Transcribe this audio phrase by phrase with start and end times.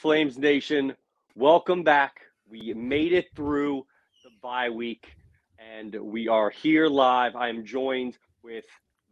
[0.00, 0.94] Flames Nation?
[1.34, 2.22] Welcome back.
[2.48, 3.84] We made it through
[4.24, 5.06] the bye week
[5.58, 7.36] and we are here live.
[7.36, 8.64] I am joined with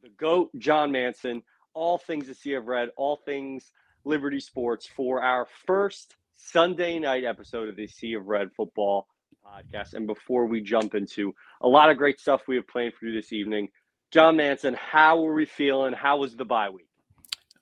[0.03, 1.43] the GOAT, John Manson,
[1.75, 3.71] all things the Sea of Red, all things
[4.07, 9.09] Liberty Sports for our first Sunday night episode of the Sea of Red football
[9.45, 9.93] podcast.
[9.93, 13.13] And before we jump into a lot of great stuff we have planned for you
[13.13, 13.69] this evening,
[14.11, 15.93] John Manson, how are we feeling?
[15.93, 16.88] How was the bye week?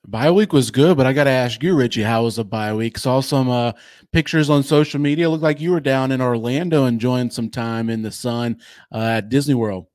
[0.09, 2.73] Bye week was good, but I got to ask you, Richie, how was the bye
[2.73, 2.97] week?
[2.97, 3.73] Saw some uh,
[4.13, 5.29] pictures on social media.
[5.29, 8.61] Looked like you were down in Orlando enjoying some time in the sun
[8.93, 9.87] uh, at Disney World.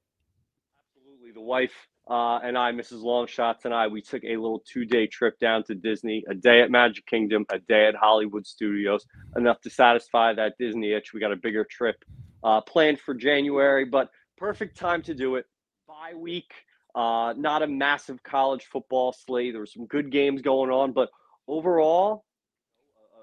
[0.98, 1.32] Absolutely.
[1.32, 1.72] The wife
[2.10, 3.02] uh, and I, Mrs.
[3.02, 6.60] Longshots and I, we took a little two day trip down to Disney, a day
[6.60, 11.14] at Magic Kingdom, a day at Hollywood Studios, enough to satisfy that Disney itch.
[11.14, 12.04] We got a bigger trip
[12.44, 15.46] uh, planned for January, but perfect time to do it.
[15.88, 16.52] Bye week.
[16.94, 19.52] Uh, not a massive college football slate.
[19.52, 21.10] There were some good games going on, but
[21.48, 22.24] overall,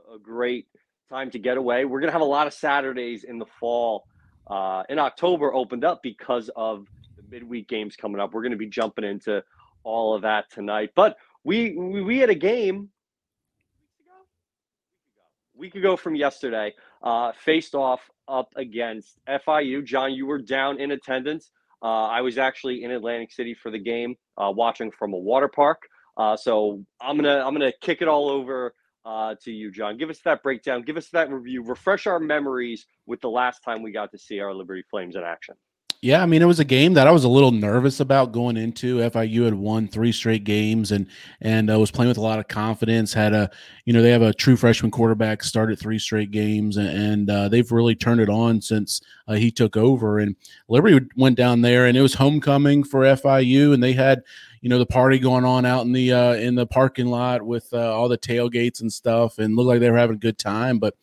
[0.10, 0.68] a, a great
[1.10, 1.86] time to get away.
[1.86, 4.06] We're going to have a lot of Saturdays in the fall.
[4.48, 8.34] Uh, in October opened up because of the midweek games coming up.
[8.34, 9.44] We're going to be jumping into
[9.84, 10.92] all of that tonight.
[10.96, 12.90] But we we, we had a game
[15.60, 19.84] week ago from yesterday, uh, faced off up against FIU.
[19.84, 21.52] John, you were down in attendance.
[21.82, 25.48] Uh, I was actually in Atlantic City for the game, uh, watching from a water
[25.48, 25.84] park.
[26.18, 28.74] Uh, so I'm gonna I'm gonna kick it all over
[29.06, 29.98] uh, to you, John.
[29.98, 30.82] Give us that breakdown.
[30.82, 31.64] Give us that review.
[31.64, 35.24] Refresh our memories with the last time we got to see our Liberty Flames in
[35.24, 35.56] action.
[36.02, 38.56] Yeah, I mean, it was a game that I was a little nervous about going
[38.56, 39.00] into.
[39.00, 41.08] FIU had won three straight games and
[41.42, 43.12] and uh, was playing with a lot of confidence.
[43.12, 43.50] Had a,
[43.84, 47.50] you know, they have a true freshman quarterback, started three straight games, and, and uh,
[47.50, 50.20] they've really turned it on since uh, he took over.
[50.20, 50.38] And
[50.70, 54.24] Liberty went down there, and it was homecoming for FIU, and they had,
[54.62, 57.68] you know, the party going on out in the uh, in the parking lot with
[57.74, 60.80] uh, all the tailgates and stuff, and looked like they were having a good time.
[60.80, 60.96] But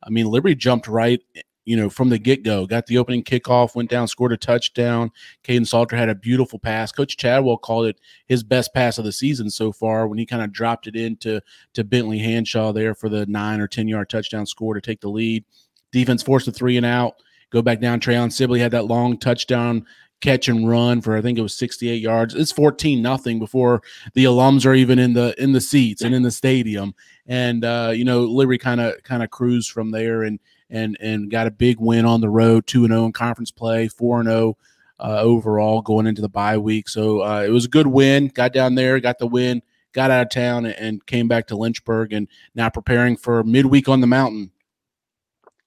[0.00, 1.20] I mean, Liberty jumped right
[1.64, 2.66] you know, from the get go.
[2.66, 5.10] Got the opening kickoff, went down, scored a touchdown.
[5.42, 6.92] Kaidon Salter had a beautiful pass.
[6.92, 10.42] Coach Chadwell called it his best pass of the season so far when he kind
[10.42, 11.40] of dropped it into
[11.72, 15.08] to Bentley Hanshaw there for the nine or 10 yard touchdown score to take the
[15.08, 15.44] lead.
[15.92, 17.14] Defense forced a three and out.
[17.50, 18.00] Go back down.
[18.00, 19.86] Treon Sibley had that long touchdown
[20.20, 22.34] catch and run for I think it was 68 yards.
[22.34, 23.82] It's 14 nothing before
[24.14, 26.94] the alums are even in the in the seats and in the stadium.
[27.26, 31.30] And uh, you know, Liberty kind of kind of cruised from there and and and
[31.30, 34.20] got a big win on the road, two and zero oh in conference play, four
[34.20, 34.56] and zero
[35.00, 36.88] oh, uh, overall going into the bye week.
[36.88, 38.28] So uh, it was a good win.
[38.28, 42.12] Got down there, got the win, got out of town, and came back to Lynchburg,
[42.12, 44.50] and now preparing for midweek on the mountain.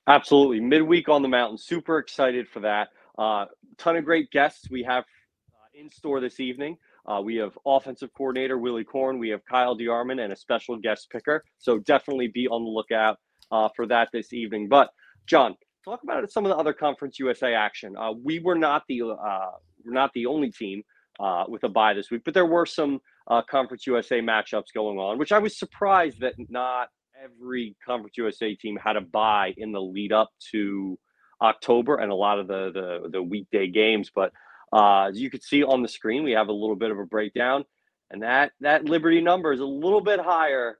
[0.07, 1.57] Absolutely, midweek on the mountain.
[1.57, 2.89] Super excited for that.
[3.17, 3.45] Uh,
[3.77, 6.77] ton of great guests we have uh, in store this evening.
[7.05, 9.17] Uh, we have offensive coordinator Willy Korn.
[9.17, 11.43] We have Kyle DeArmon and a special guest picker.
[11.57, 13.17] So definitely be on the lookout
[13.51, 14.67] uh, for that this evening.
[14.67, 14.89] But
[15.25, 15.55] John,
[15.85, 17.95] talk about some of the other Conference USA action.
[17.97, 19.51] Uh, we were not the uh,
[19.85, 20.83] we're not the only team
[21.19, 24.97] uh, with a bye this week, but there were some uh, Conference USA matchups going
[24.97, 26.89] on, which I was surprised that not
[27.23, 30.97] every Conference USA team had a bye in the lead up to
[31.41, 34.11] October and a lot of the the, the weekday games.
[34.13, 34.31] But
[34.73, 37.05] uh, as you can see on the screen, we have a little bit of a
[37.05, 37.63] breakdown,
[38.11, 40.77] and that that Liberty number is a little bit higher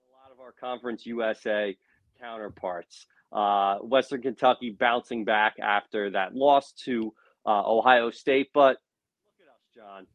[0.00, 1.76] than a lot of our Conference USA
[2.20, 3.06] counterparts.
[3.32, 7.12] Uh, Western Kentucky bouncing back after that loss to
[7.46, 8.48] uh, Ohio State.
[8.54, 8.78] But
[9.26, 10.06] look at us, John.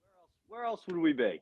[0.00, 1.40] Where else, where else would we be?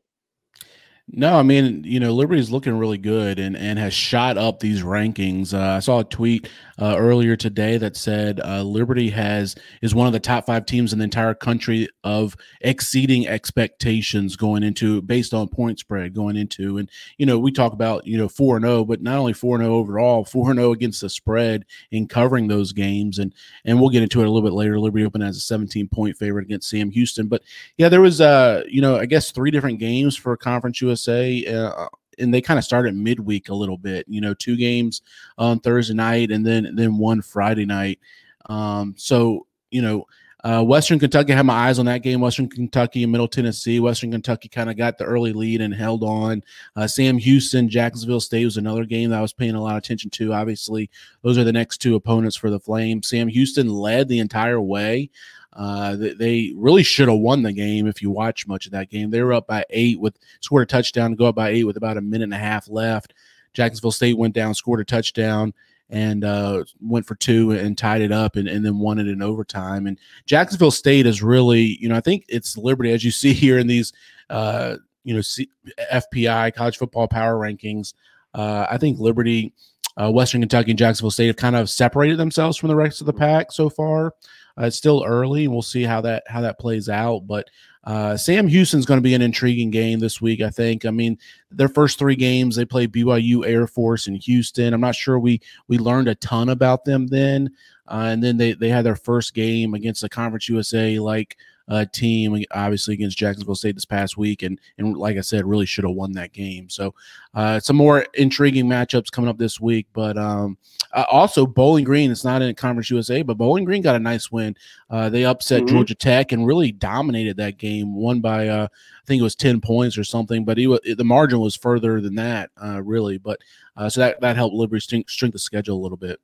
[1.11, 4.61] No, I mean, you know, Liberty is looking really good and, and has shot up
[4.61, 5.55] these rankings.
[5.55, 6.51] Uh, I saw a tweet
[6.81, 10.93] uh, earlier today that said uh, Liberty has is one of the top five teams
[10.93, 16.77] in the entire country of exceeding expectations going into based on point spread going into.
[16.77, 19.33] And you know, we talk about you know four and zero, oh, but not only
[19.33, 22.73] four and zero oh overall, four and zero oh against the spread in covering those
[22.73, 23.19] games.
[23.19, 23.35] And
[23.65, 24.79] and we'll get into it a little bit later.
[24.79, 27.43] Liberty open as a 17 point favorite against Sam Houston, but
[27.79, 31.45] yeah, there was uh you know I guess three different games for Conference USA USA.
[31.45, 31.87] Uh,
[32.19, 35.03] and they kind of started midweek a little bit, you know, two games
[35.37, 38.01] on Thursday night and then then one Friday night.
[38.47, 40.07] Um, so you know,
[40.45, 42.21] uh, Western Kentucky had my eyes on that game.
[42.21, 43.81] Western Kentucky and Middle Tennessee.
[43.81, 46.43] Western Kentucky kind of got the early lead and held on.
[46.77, 49.79] Uh, Sam Houston, Jacksonville State was another game that I was paying a lot of
[49.79, 50.33] attention to.
[50.33, 50.91] Obviously,
[51.23, 53.09] those are the next two opponents for the Flames.
[53.09, 55.11] Sam Houston led the entire way.
[55.59, 59.11] Uh, they really should have won the game if you watch much of that game.
[59.11, 61.77] They were up by eight with scored a touchdown to go up by eight with
[61.77, 63.13] about a minute and a half left.
[63.55, 65.53] Jacksonville State went down, scored a touchdown,
[65.91, 69.21] and uh, went for two and tied it up and, and then won it in
[69.21, 69.89] overtime.
[69.89, 73.59] And Jacksonville State is really, you know, I think it's Liberty, as you see here
[73.59, 73.93] in these,
[74.31, 75.51] uh, you know, C-
[75.93, 77.95] FPI college football power rankings.
[78.33, 79.55] Uh, I think Liberty,
[79.97, 83.07] uh, Western Kentucky, and Jacksonville State have kind of separated themselves from the rest of
[83.07, 84.15] the pack so far.
[84.59, 87.27] Uh, it's still early, we'll see how that how that plays out.
[87.27, 87.49] But
[87.85, 90.41] uh, Sam Houston's going to be an intriguing game this week.
[90.41, 90.85] I think.
[90.85, 91.19] I mean,
[91.51, 94.75] their first three games they played BYU, Air Force, and Houston.
[94.75, 97.51] I'm not sure we we learned a ton about them then.
[97.87, 101.37] Uh, and then they they had their first game against the Conference USA like
[101.69, 105.67] uh, team, obviously against Jacksonville State this past week, and and like I said, really
[105.67, 106.71] should have won that game.
[106.71, 106.95] So
[107.35, 109.87] uh, some more intriguing matchups coming up this week.
[109.93, 110.57] But um,
[110.93, 114.33] uh, also Bowling Green, it's not in Conference USA, but Bowling Green got a nice
[114.33, 114.57] win.
[114.89, 115.75] Uh, they upset mm-hmm.
[115.75, 117.95] Georgia Tech and really dominated that game.
[117.95, 121.41] Won by uh, I think it was ten points or something, but was, the margin
[121.41, 123.19] was further than that, uh, really.
[123.19, 123.41] But
[123.89, 126.19] so that that helped Liberty strength the schedule a little bit.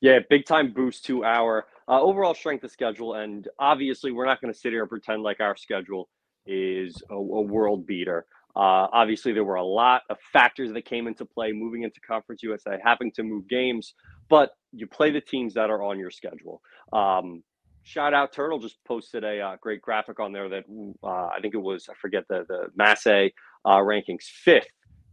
[0.00, 3.14] Yeah, big time boost to our uh, overall strength of schedule.
[3.14, 6.08] And obviously, we're not going to sit here and pretend like our schedule
[6.46, 8.26] is a, a world beater.
[8.56, 12.42] Uh, obviously, there were a lot of factors that came into play moving into Conference
[12.42, 13.94] USA, having to move games,
[14.28, 16.60] but you play the teams that are on your schedule.
[16.92, 17.42] Um,
[17.82, 20.64] shout out Turtle just posted a uh, great graphic on there that
[21.02, 23.34] uh, I think it was I forget the the Massey
[23.64, 24.68] uh, rankings fifth,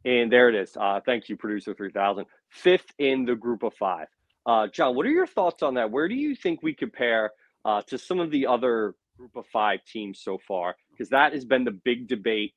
[0.05, 0.77] and there it is.
[0.79, 2.25] Uh, thank you, producer three thousand.
[2.49, 4.07] Fifth in the group of five.
[4.45, 5.91] Uh, John, what are your thoughts on that?
[5.91, 7.31] Where do you think we compare
[7.65, 10.75] uh, to some of the other group of five teams so far?
[10.91, 12.51] Because that has been the big debate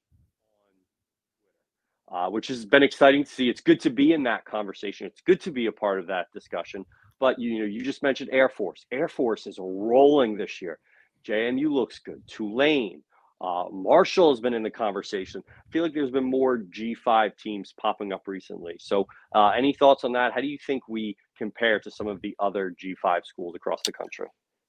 [2.13, 3.51] uh, which has been exciting to see.
[3.51, 5.09] It's good to be in that conversation.
[5.09, 6.87] It's good to be a part of that discussion.
[7.21, 8.87] But you know, you just mentioned Air Force.
[8.93, 10.79] Air Force is rolling this year.
[11.27, 12.23] JMU looks good.
[12.29, 13.03] Tulane,
[13.41, 15.43] uh, Marshall has been in the conversation.
[15.49, 18.77] I feel like there's been more G5 teams popping up recently.
[18.79, 20.35] So, uh, any thoughts on that?
[20.35, 23.93] How do you think we compare to some of the other G5 schools across the
[23.93, 24.27] country?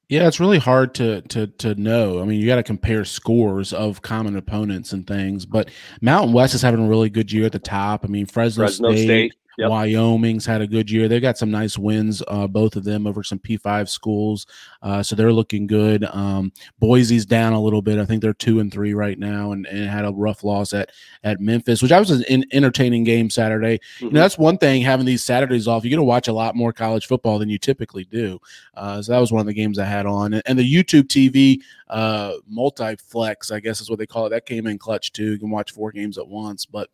[0.07, 2.21] Yeah, it's really hard to to to know.
[2.21, 5.47] I mean, you got to compare scores of common opponents and things.
[5.47, 8.05] But Mountain West is having a really good year at the top.
[8.05, 9.69] I mean, Fresno, Fresno State, State Yep.
[9.69, 11.07] Wyoming's had a good year.
[11.07, 14.45] They got some nice wins, uh, both of them over some P5 schools.
[14.81, 16.03] Uh, so they're looking good.
[16.05, 17.99] Um, Boise's down a little bit.
[17.99, 20.91] I think they're two and three right now and, and had a rough loss at,
[21.23, 23.77] at Memphis, which I was an entertaining game Saturday.
[23.77, 24.05] Mm-hmm.
[24.05, 25.83] You know, that's one thing having these Saturdays off.
[25.83, 28.39] You're going to watch a lot more college football than you typically do.
[28.75, 30.33] Uh, so that was one of the games I had on.
[30.33, 34.45] And, and the YouTube TV uh, multiplex, I guess is what they call it, that
[34.45, 35.31] came in clutch too.
[35.33, 36.65] You can watch four games at once.
[36.65, 36.89] But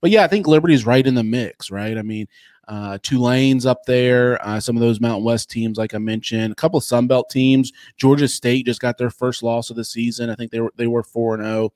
[0.00, 1.96] but yeah, I think Liberty's right in the mix, right?
[1.96, 2.26] I mean,
[2.70, 4.40] uh, Tulane's up there.
[4.46, 7.28] Uh, some of those Mountain West teams, like I mentioned, a couple of Sun Belt
[7.28, 7.72] teams.
[7.96, 10.30] Georgia State just got their first loss of the season.
[10.30, 11.72] I think they were they were four and zero,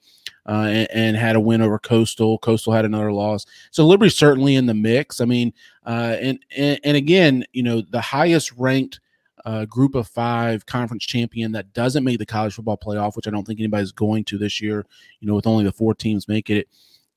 [0.47, 2.39] oh, uh, and had a win over Coastal.
[2.39, 3.45] Coastal had another loss.
[3.73, 5.21] So Liberty's certainly in the mix.
[5.21, 5.53] I mean,
[5.85, 9.01] uh, and, and and again, you know, the highest ranked.
[9.47, 13.31] Uh, group of five conference champion that doesn't make the college football playoff, which I
[13.31, 14.87] don't think anybody's going to this year.
[15.21, 16.69] You know, with only the four teams making it,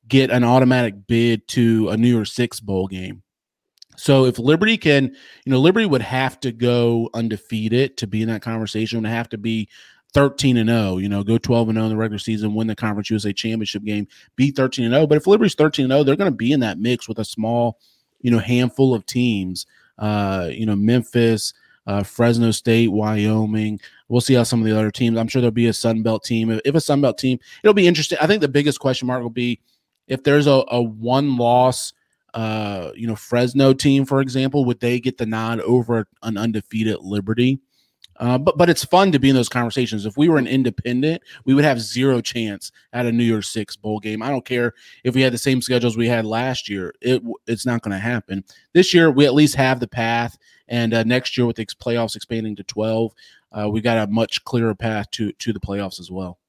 [0.08, 3.24] get an automatic bid to a New Year's Six bowl game.
[3.98, 8.28] So if Liberty can, you know, Liberty would have to go undefeated to be in
[8.30, 9.02] that conversation.
[9.02, 9.70] Would have to be
[10.14, 12.76] 13 and 0, you know, go 12 and 0 in the regular season, win the
[12.76, 15.08] Conference USA championship game, be 13 and 0.
[15.08, 17.26] But if Liberty's 13 and 0, they're going to be in that mix with a
[17.26, 17.80] small,
[18.22, 19.66] you know, handful of teams.
[19.98, 21.54] Uh, you know, Memphis,
[21.88, 23.80] uh, Fresno State, Wyoming.
[24.10, 25.18] We'll see how some of the other teams.
[25.18, 26.52] I'm sure there'll be a Sun Belt team.
[26.52, 28.20] If, if a Sun Belt team, it'll be interesting.
[28.22, 29.60] I think the biggest question mark will be
[30.08, 31.94] if there's a, a one loss
[32.34, 36.98] uh you know Fresno team for example would they get the nod over an undefeated
[37.02, 37.60] Liberty
[38.20, 40.06] uh, but but it's fun to be in those conversations.
[40.06, 43.76] If we were an independent, we would have zero chance at a New Year's Six
[43.76, 44.22] bowl game.
[44.22, 44.74] I don't care
[45.04, 46.94] if we had the same schedules we had last year.
[47.02, 49.12] It it's not going to happen this year.
[49.12, 50.38] We at least have the path,
[50.68, 53.14] and uh, next year with the playoffs expanding to twelve,
[53.52, 56.40] uh, we got a much clearer path to to the playoffs as well.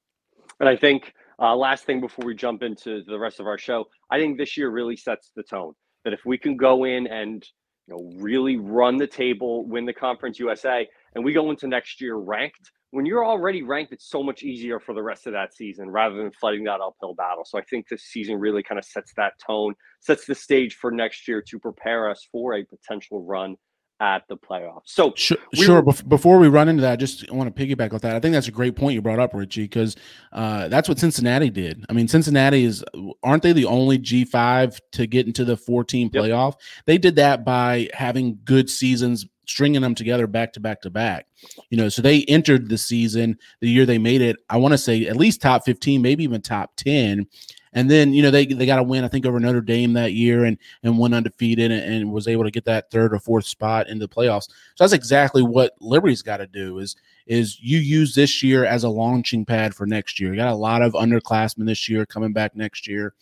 [0.59, 3.85] And I think uh, last thing before we jump into the rest of our show,
[4.11, 5.73] I think this year really sets the tone.
[6.03, 7.45] That if we can go in and
[7.87, 12.01] you know really run the table, win the Conference USA, and we go into next
[12.01, 15.53] year ranked, when you're already ranked, it's so much easier for the rest of that
[15.53, 17.43] season rather than fighting that uphill battle.
[17.45, 20.89] So I think this season really kind of sets that tone, sets the stage for
[20.89, 23.55] next year to prepare us for a potential run
[23.99, 24.83] at the playoffs.
[24.85, 25.81] So sure, we sure.
[25.81, 28.15] Were, before we run into that, I just want to piggyback with that.
[28.15, 29.95] I think that's a great point you brought up, Richie, because
[30.31, 31.85] uh, that's what Cincinnati did.
[31.89, 32.83] I mean, Cincinnati is
[33.23, 36.53] aren't they the only G five to get into the four team playoff?
[36.53, 36.61] Yep.
[36.85, 41.25] They did that by having good seasons, stringing them together back to back to back.
[41.69, 44.37] You know, so they entered the season the year they made it.
[44.49, 47.27] I want to say at least top fifteen, maybe even top ten,
[47.73, 50.13] and then you know they they got a win I think over Notre Dame that
[50.13, 53.45] year and and went undefeated and, and, was able to get that third or fourth
[53.45, 54.49] spot in the playoffs.
[54.75, 56.95] So that's exactly what Liberty's got to do is
[57.27, 60.31] is you use this year as a launching pad for next year.
[60.31, 63.13] You got a lot of underclassmen this year coming back next year.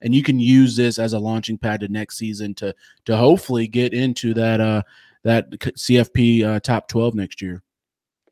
[0.00, 3.68] and you can use this as a launching pad to next season to to hopefully
[3.68, 4.82] get into that uh
[5.24, 7.62] that CFP uh, top 12 next year.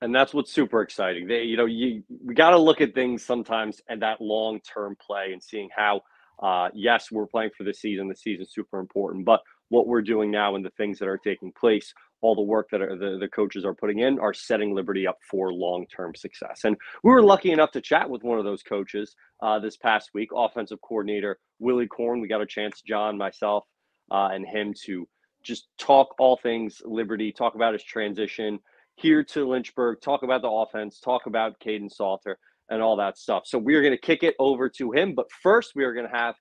[0.02, 1.26] And that's what's super exciting.
[1.26, 4.96] They, you know, you we got to look at things sometimes and that long term
[5.04, 6.02] play and seeing how.
[6.42, 8.08] Uh, yes, we're playing for the season.
[8.08, 11.52] The season's super important, but what we're doing now and the things that are taking
[11.52, 11.92] place,
[12.22, 15.18] all the work that are, the, the coaches are putting in, are setting Liberty up
[15.30, 16.62] for long term success.
[16.64, 20.10] And we were lucky enough to chat with one of those coaches uh, this past
[20.12, 22.20] week, offensive coordinator Willy Korn.
[22.20, 23.64] We got a chance, John, myself,
[24.10, 25.06] uh, and him to
[25.42, 28.58] just talk all things Liberty, talk about his transition
[29.00, 32.38] here to Lynchburg, talk about the offense, talk about Kaidon Salter,
[32.68, 33.44] and all that stuff.
[33.46, 35.14] So we are going to kick it over to him.
[35.14, 36.34] But first, we are going to have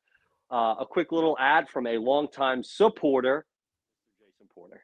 [0.51, 3.45] uh, a quick little ad from a longtime supporter,
[4.19, 4.81] Jason Porter.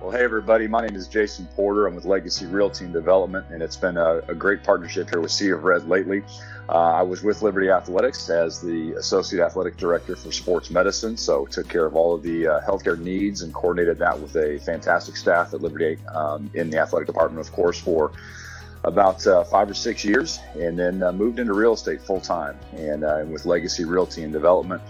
[0.00, 0.68] Well, hey, everybody.
[0.68, 1.86] My name is Jason Porter.
[1.86, 5.30] I'm with Legacy Realty and Development, and it's been a, a great partnership here with
[5.32, 6.22] Sea of Red lately.
[6.68, 11.46] Uh, I was with Liberty Athletics as the Associate Athletic Director for Sports Medicine, so
[11.46, 15.16] took care of all of the uh, healthcare needs and coordinated that with a fantastic
[15.16, 18.12] staff at Liberty um, in the athletic department, of course, for
[18.84, 22.58] about uh, five or six years, and then uh, moved into real estate full time
[22.74, 24.82] and uh, with Legacy Realty and Development.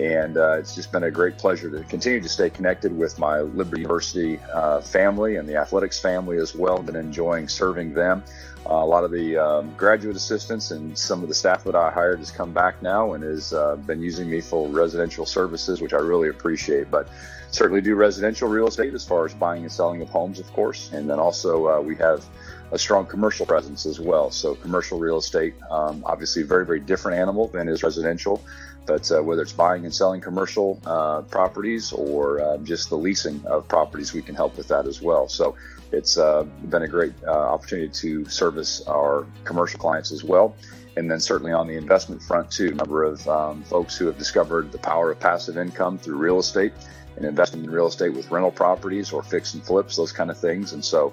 [0.00, 3.40] And uh, it's just been a great pleasure to continue to stay connected with my
[3.40, 6.78] Liberty University uh, family and the athletics family as well.
[6.82, 8.22] Been enjoying serving them.
[8.64, 11.90] Uh, a lot of the um, graduate assistants and some of the staff that I
[11.90, 15.92] hired has come back now and has uh, been using me for residential services, which
[15.92, 16.90] I really appreciate.
[16.90, 17.08] But
[17.50, 20.92] certainly do residential real estate as far as buying and selling of homes, of course.
[20.92, 22.24] And then also uh, we have
[22.72, 24.30] a strong commercial presence as well.
[24.30, 28.42] So commercial real estate, um, obviously, very very different animal than is residential.
[28.84, 33.40] But uh, whether it's buying and selling commercial uh, properties or uh, just the leasing
[33.46, 35.28] of properties, we can help with that as well.
[35.28, 35.54] So
[35.92, 40.56] it's uh, been a great uh, opportunity to service our commercial clients as well.
[40.96, 44.18] And then certainly on the investment front too, a number of um, folks who have
[44.18, 46.72] discovered the power of passive income through real estate
[47.16, 50.38] and investing in real estate with rental properties or fix and flips, those kind of
[50.38, 50.72] things.
[50.72, 51.12] And so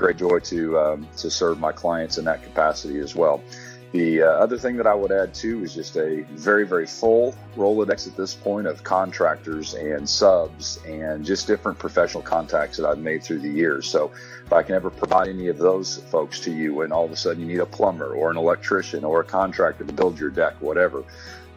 [0.00, 3.42] great joy to um, to serve my clients in that capacity as well.
[3.92, 7.34] The uh, other thing that I would add too is just a very, very full
[7.56, 13.00] Rolodex at this point of contractors and subs and just different professional contacts that I've
[13.00, 13.88] made through the years.
[13.88, 14.12] So
[14.46, 17.16] if I can ever provide any of those folks to you when all of a
[17.16, 20.54] sudden you need a plumber or an electrician or a contractor to build your deck,
[20.60, 21.02] whatever,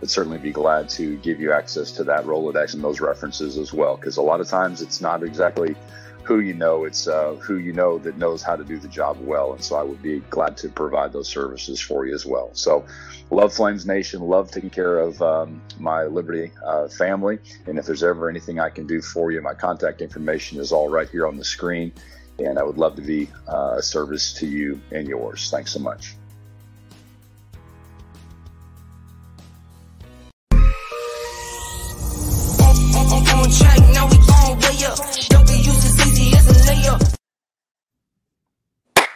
[0.01, 3.71] I'd certainly be glad to give you access to that Rolodex and those references as
[3.71, 3.95] well.
[3.95, 5.75] Because a lot of times it's not exactly
[6.23, 9.17] who you know, it's uh, who you know that knows how to do the job
[9.19, 9.53] well.
[9.53, 12.49] And so I would be glad to provide those services for you as well.
[12.53, 12.85] So,
[13.29, 17.39] love Flames Nation, love taking care of um, my Liberty uh, family.
[17.67, 20.89] And if there's ever anything I can do for you, my contact information is all
[20.89, 21.91] right here on the screen.
[22.39, 25.51] And I would love to be uh, a service to you and yours.
[25.51, 26.15] Thanks so much.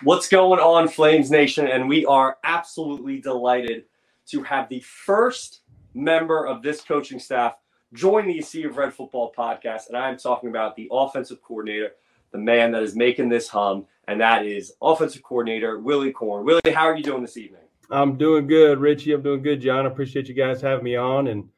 [0.07, 1.67] What's going on, Flames Nation?
[1.67, 3.83] And we are absolutely delighted
[4.27, 7.55] to have the first member of this coaching staff
[7.91, 9.89] join the Sea of Red Football podcast.
[9.89, 11.91] And I'm talking about the offensive coordinator,
[12.31, 16.45] the man that is making this hum, and that is offensive coordinator Willy Korn.
[16.45, 17.63] Willy, how are you doing this evening?
[17.91, 19.11] I'm doing good, Richie.
[19.11, 19.85] I'm doing good, John.
[19.85, 21.49] I appreciate you guys having me on and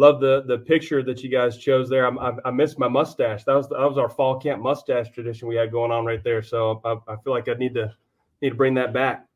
[0.00, 2.06] love the the picture that you guys chose there.
[2.06, 3.44] I, I, I missed my mustache.
[3.44, 6.42] That was that was our fall camp mustache tradition we had going on right there.
[6.42, 7.94] So I, I feel like I need to
[8.40, 9.26] need to bring that back.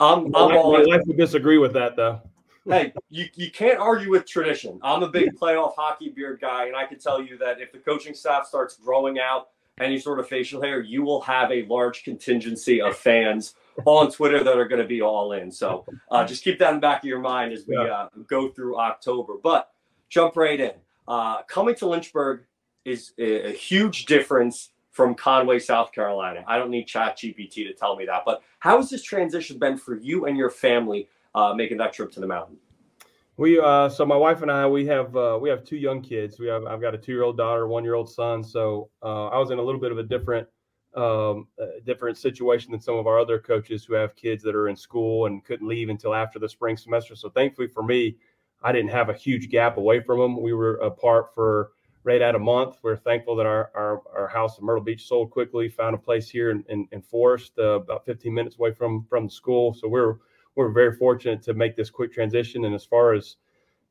[0.00, 2.20] I'm, I'm my, wife would disagree with that though.
[2.68, 4.80] hey, you, you can't argue with tradition.
[4.82, 7.78] I'm a big playoff hockey beard guy, and I can tell you that if the
[7.78, 12.02] coaching staff starts growing out any sort of facial hair, you will have a large
[12.04, 15.50] contingency of fans on Twitter that are going to be all in.
[15.50, 18.48] So uh, just keep that in the back of your mind as we uh, go
[18.48, 19.34] through October.
[19.42, 19.73] But
[20.14, 20.72] jump right in.
[21.08, 22.44] Uh, coming to Lynchburg
[22.84, 26.44] is a, a huge difference from Conway, South Carolina.
[26.46, 28.22] I don't need Chat GPT to tell me that.
[28.24, 32.12] But how has this transition been for you and your family uh, making that trip
[32.12, 32.56] to the mountain?
[33.36, 36.38] We uh, so my wife and I we have uh, we have two young kids.
[36.38, 38.44] We have I've got a two year old daughter, one year old son.
[38.44, 40.46] So uh, I was in a little bit of a different
[40.94, 41.48] um,
[41.84, 45.26] different situation than some of our other coaches who have kids that are in school
[45.26, 47.16] and couldn't leave until after the spring semester.
[47.16, 48.16] So thankfully for me,
[48.64, 50.40] I didn't have a huge gap away from them.
[50.40, 52.78] We were apart for right at a month.
[52.82, 56.30] We're thankful that our, our, our house in Myrtle Beach sold quickly, found a place
[56.30, 59.74] here in, in, in Forest, uh, about 15 minutes away from, from the school.
[59.74, 60.16] So we're,
[60.54, 62.64] we're very fortunate to make this quick transition.
[62.64, 63.36] And as far as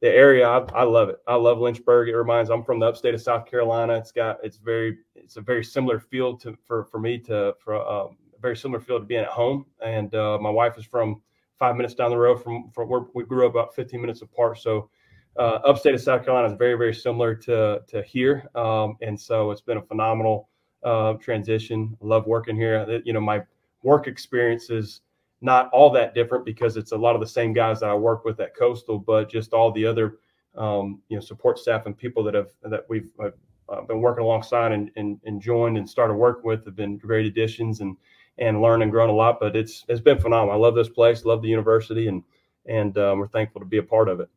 [0.02, 1.18] the area, I, I love it.
[1.28, 2.10] I love Lynchburg.
[2.10, 3.96] It reminds I'm from the upstate of South Carolina.
[3.96, 7.76] It's got, it's very, it's a very similar field to, for, for me to, for
[7.76, 9.68] um, a very similar field to being at home.
[9.84, 11.22] And uh, my wife is from
[11.64, 14.60] five minutes down the road from, from where we grew up about 15 minutes apart.
[14.60, 14.90] So
[15.38, 19.50] uh, upstate of South Carolina is very, very similar to to here, um, and so
[19.50, 20.50] it's been a phenomenal
[20.84, 21.96] uh, transition.
[22.02, 23.02] love working here.
[23.06, 23.44] You know, my
[23.82, 25.02] work experience is
[25.40, 28.26] not all that different because it's a lot of the same guys that I work
[28.26, 30.18] with at Coastal, but just all the other
[30.56, 34.74] um, you know support staff and people that have that we've uh, been working alongside
[34.74, 37.96] and, and, and joined and started working with have been great additions and
[38.38, 39.40] and learned and grown a lot.
[39.40, 40.56] But it's it's been phenomenal.
[40.56, 42.24] I love this place, love the university, and
[42.66, 44.30] and um, we're thankful to be a part of it.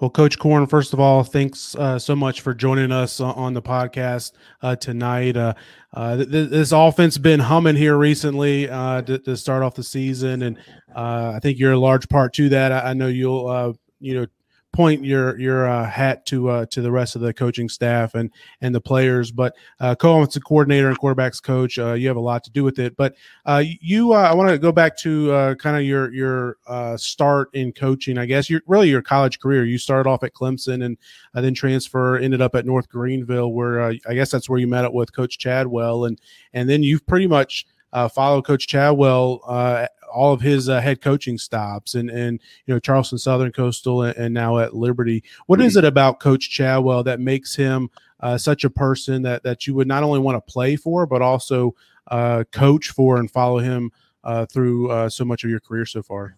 [0.00, 3.62] Well, Coach Korn, first of all, thanks uh, so much for joining us on the
[3.62, 5.36] podcast uh, tonight.
[5.36, 5.54] Uh,
[5.92, 10.42] uh th- this offense been humming here recently uh, to, to, start off the season,
[10.42, 10.58] and
[10.96, 12.72] I think you're a large part to that.
[12.72, 14.26] I, I know you'll, you know,
[14.72, 18.30] point your your uh, hat to uh, to the rest of the coaching staff and
[18.60, 19.30] and the players.
[19.30, 22.78] But uh, co-offensive coordinator and quarterbacks coach, uh, you have a lot to do with
[22.78, 22.96] it.
[22.96, 26.56] But uh, you, uh, I want to go back to kind of your your
[26.96, 28.18] start in coaching.
[28.18, 29.64] I guess you're really your college career.
[29.64, 30.96] You started off at Clemson and
[31.34, 34.92] then transfer ended up at North Greenville, where I guess that's where you met up
[34.92, 36.20] with Coach Chadwell, and
[36.52, 41.00] and then you've pretty much uh, follow Coach Chadwell uh, all of his uh, head
[41.00, 45.24] coaching stops and and you know Charleston Southern Coastal and, and now at Liberty.
[45.46, 49.66] What is it about Coach Chadwell that makes him uh, such a person that that
[49.66, 51.74] you would not only want to play for but also
[52.08, 53.90] uh, coach for and follow him
[54.24, 56.36] uh, through so much of your career so far?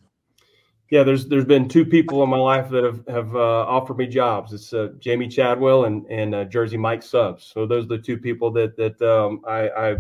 [0.91, 4.53] Yeah, there's there's been two people in my life that have have offered me jobs.
[4.53, 7.51] It's Jamey Chadwell and and Jersey Mike Subs.
[7.53, 9.97] So those are the two people that that um, I, I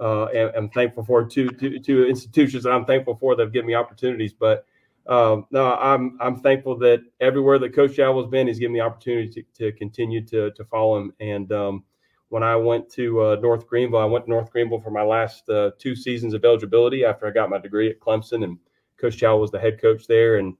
[0.00, 3.52] uh, and I'm thankful for two, two, two institutions that I'm thankful for that have
[3.52, 4.32] given me opportunities.
[4.32, 4.64] But
[5.06, 8.84] um, no, I'm I'm thankful that everywhere that Coach Chadwell's been, he's given me the
[8.84, 11.12] opportunity to, to continue to to follow him.
[11.20, 11.84] And um,
[12.28, 15.48] when I went to uh, North Greenville, I went to North Greenville for my last
[15.48, 18.58] uh, two seasons of eligibility after I got my degree at Clemson, and
[18.98, 20.54] Coach Chadwell was the head coach there, and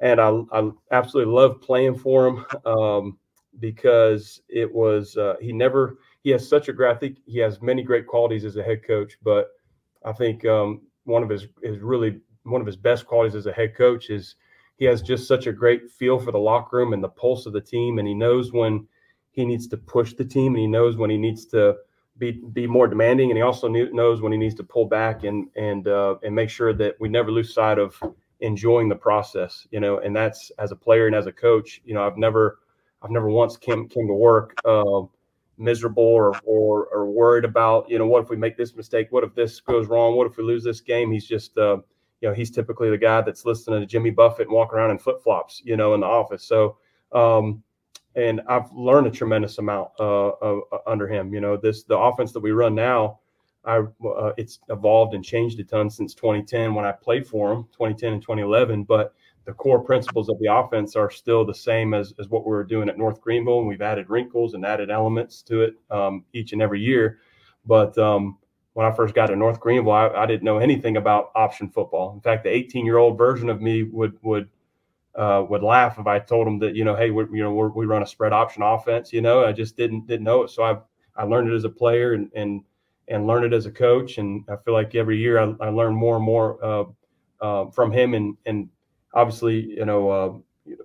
[0.00, 3.18] and I, I absolutely loved playing for him um,
[3.58, 8.06] because it was uh, he never he has such a think he has many great
[8.06, 9.48] qualities as a head coach, but
[10.04, 13.52] I think um, one of his is really one of his best qualities as a
[13.52, 14.36] head coach is
[14.76, 17.52] he has just such a great feel for the locker room and the pulse of
[17.52, 18.86] the team, and he knows when
[19.30, 21.76] he needs to push the team, and he knows when he needs to
[22.18, 25.48] be be more demanding, and he also knows when he needs to pull back and
[25.56, 28.00] and uh, and make sure that we never lose sight of
[28.40, 29.66] enjoying the process.
[29.70, 31.80] You know, and that's as a player and as a coach.
[31.84, 32.58] You know, I've never
[33.02, 34.54] I've never once came came to work.
[34.64, 35.02] Uh,
[35.60, 39.08] miserable or, or or worried about you know what if we make this mistake?
[39.10, 40.16] What if this goes wrong?
[40.16, 41.12] What if we lose this game?
[41.12, 41.78] He's just uh,
[42.20, 44.98] you know he's typically the guy that's listening to jimmy buffett and walking around in
[44.98, 46.44] flip-flops you know in the office.
[46.44, 46.78] So
[47.12, 47.62] um,
[48.16, 51.32] and i've learned a tremendous amount uh, uh, under him.
[51.32, 53.20] You know this the offense that we run now
[53.64, 57.64] i uh, it's evolved and changed a ton since 2010 when i played for him
[57.72, 59.14] 2010 and 2011 but
[59.46, 62.64] the core principles of the offense are still the same as, as what we were
[62.64, 63.60] doing at North Greenville.
[63.60, 67.18] And we've added wrinkles and added elements to it um, each and every year.
[67.66, 68.38] But um,
[68.74, 72.12] when I first got to North Greenville, I, I, didn't know anything about option football.
[72.14, 74.48] In fact, the 18 year old version of me would would
[75.16, 77.86] uh, would laugh if I told him that you know, hey, we you know we
[77.86, 79.12] run a spread option offense.
[79.12, 80.50] You know, I just didn't didn't know it.
[80.50, 80.78] So I
[81.16, 82.62] I learned it as a player and and
[83.08, 84.18] and learned it as a coach.
[84.18, 86.84] And I feel like every year I, I learn more and more uh,
[87.40, 88.68] uh, from him and and
[89.14, 90.76] obviously, you know, uh,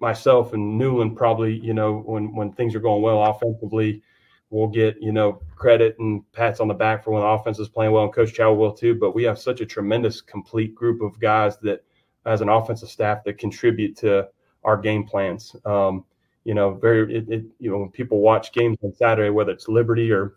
[0.00, 4.02] myself and Newland probably, you know, when when things are going well offensively,
[4.50, 7.68] we'll get you know credit and pats on the back for when the offense is
[7.68, 8.94] playing well, and Coach Chow will too.
[8.94, 11.84] But we have such a tremendous, complete group of guys that,
[12.26, 14.28] as an offensive staff, that contribute to
[14.64, 15.54] our game plans.
[15.64, 16.04] Um,
[16.44, 19.68] you know, very it, it, you know when people watch games on Saturday, whether it's
[19.68, 20.36] Liberty or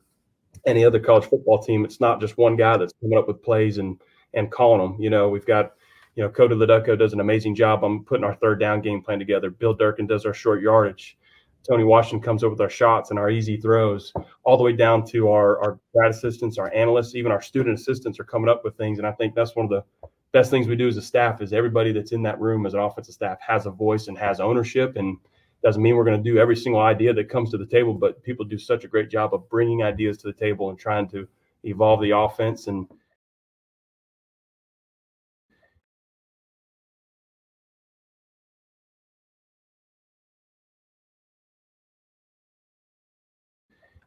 [0.65, 3.77] any other college football team, it's not just one guy that's coming up with plays
[3.77, 3.99] and
[4.33, 5.01] and calling them.
[5.01, 5.73] You know, we've got
[6.15, 9.19] you know, Cody Leducko does an amazing job on putting our third down game plan
[9.19, 9.49] together.
[9.49, 11.17] Bill Durkin does our short yardage.
[11.67, 14.11] Tony Washington comes up with our shots and our easy throws,
[14.43, 18.19] all the way down to our, our grad assistants, our analysts, even our student assistants
[18.19, 18.97] are coming up with things.
[18.97, 19.83] And I think that's one of the
[20.31, 22.79] best things we do as a staff is everybody that's in that room as an
[22.79, 24.95] offensive staff has a voice and has ownership.
[24.95, 25.17] And
[25.63, 28.23] doesn't mean we're going to do every single idea that comes to the table, but
[28.23, 31.27] people do such a great job of bringing ideas to the table and trying to
[31.63, 32.87] evolve the offense and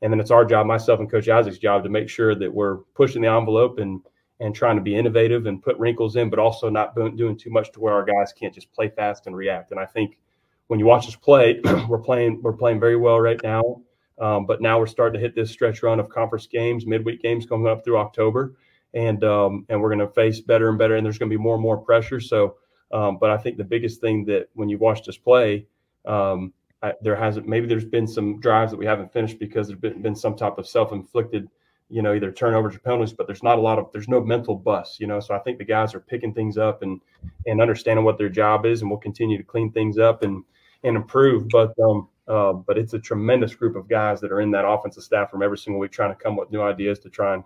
[0.04, 2.76] and then it's our job, myself and Coach Isaac's job, to make sure that we're
[2.94, 4.02] pushing the envelope and
[4.38, 7.72] and trying to be innovative and put wrinkles in, but also not doing too much
[7.72, 9.70] to where our guys can't just play fast and react.
[9.70, 10.18] And I think
[10.66, 13.80] when you watch us play, we're playing we're playing very well right now.
[14.20, 17.46] Um, but now we're starting to hit this stretch run of conference games, midweek games
[17.46, 18.56] coming up through October,
[18.92, 21.42] and um, and we're going to face better and better, and there's going to be
[21.42, 22.20] more and more pressure.
[22.20, 22.56] So
[22.92, 25.66] Um, but I think the biggest thing that when you watched us play,
[26.04, 26.52] um,
[27.00, 30.16] There hasn't maybe there's been some drives that we haven't finished because there's been, been
[30.16, 31.48] some type of self-inflicted,
[31.88, 33.12] you know, either turnovers or penalties.
[33.12, 35.20] But there's not a lot of there's no mental bust, you know.
[35.20, 37.00] So I think the guys are picking things up and
[37.46, 40.44] and understanding what their job is, and we'll continue to clean things up and
[40.82, 41.48] and improve.
[41.48, 45.02] But um, uh, but it's a tremendous group of guys that are in that offensive
[45.02, 47.44] staff from every single week trying to come up with new ideas to try and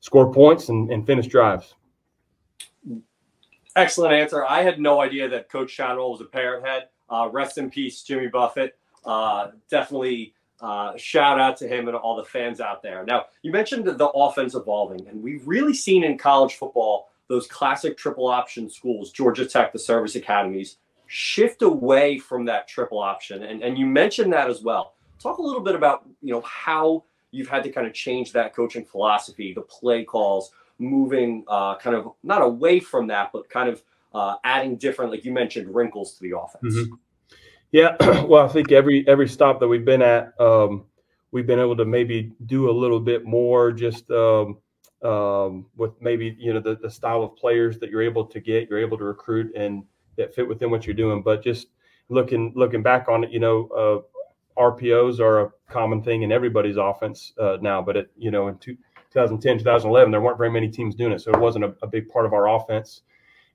[0.00, 1.74] score points and, and finish drives.
[3.74, 4.44] Excellent answer.
[4.44, 6.88] I had no idea that Coach Chadwell was a parrot head.
[7.12, 8.78] Uh, rest in peace, Jimmy Buffett.
[9.04, 13.04] Uh, definitely uh, shout out to him and all the fans out there.
[13.04, 17.98] Now, you mentioned the offense evolving, and we've really seen in college football those classic
[17.98, 23.42] triple option schools, Georgia Tech, the service academies, shift away from that triple option.
[23.42, 24.94] And, and you mentioned that as well.
[25.18, 28.54] Talk a little bit about you know how you've had to kind of change that
[28.54, 33.68] coaching philosophy, the play calls, moving uh, kind of not away from that, but kind
[33.68, 33.82] of
[34.14, 36.74] uh, adding different, like you mentioned, wrinkles to the offense.
[36.74, 36.94] Mm-hmm.
[37.72, 40.84] Yeah, well, I think every every stop that we've been at, um,
[41.32, 44.58] we've been able to maybe do a little bit more, just um,
[45.02, 48.68] um, with maybe you know the, the style of players that you're able to get,
[48.68, 49.84] you're able to recruit, and
[50.16, 51.22] that fit within what you're doing.
[51.22, 51.68] But just
[52.10, 54.04] looking looking back on it, you know,
[54.56, 57.80] uh, RPOs are a common thing in everybody's offense uh, now.
[57.80, 58.76] But it, you know, in two,
[59.12, 62.08] 2010, 2011, there weren't very many teams doing it, so it wasn't a, a, big
[62.08, 63.02] part of our offense.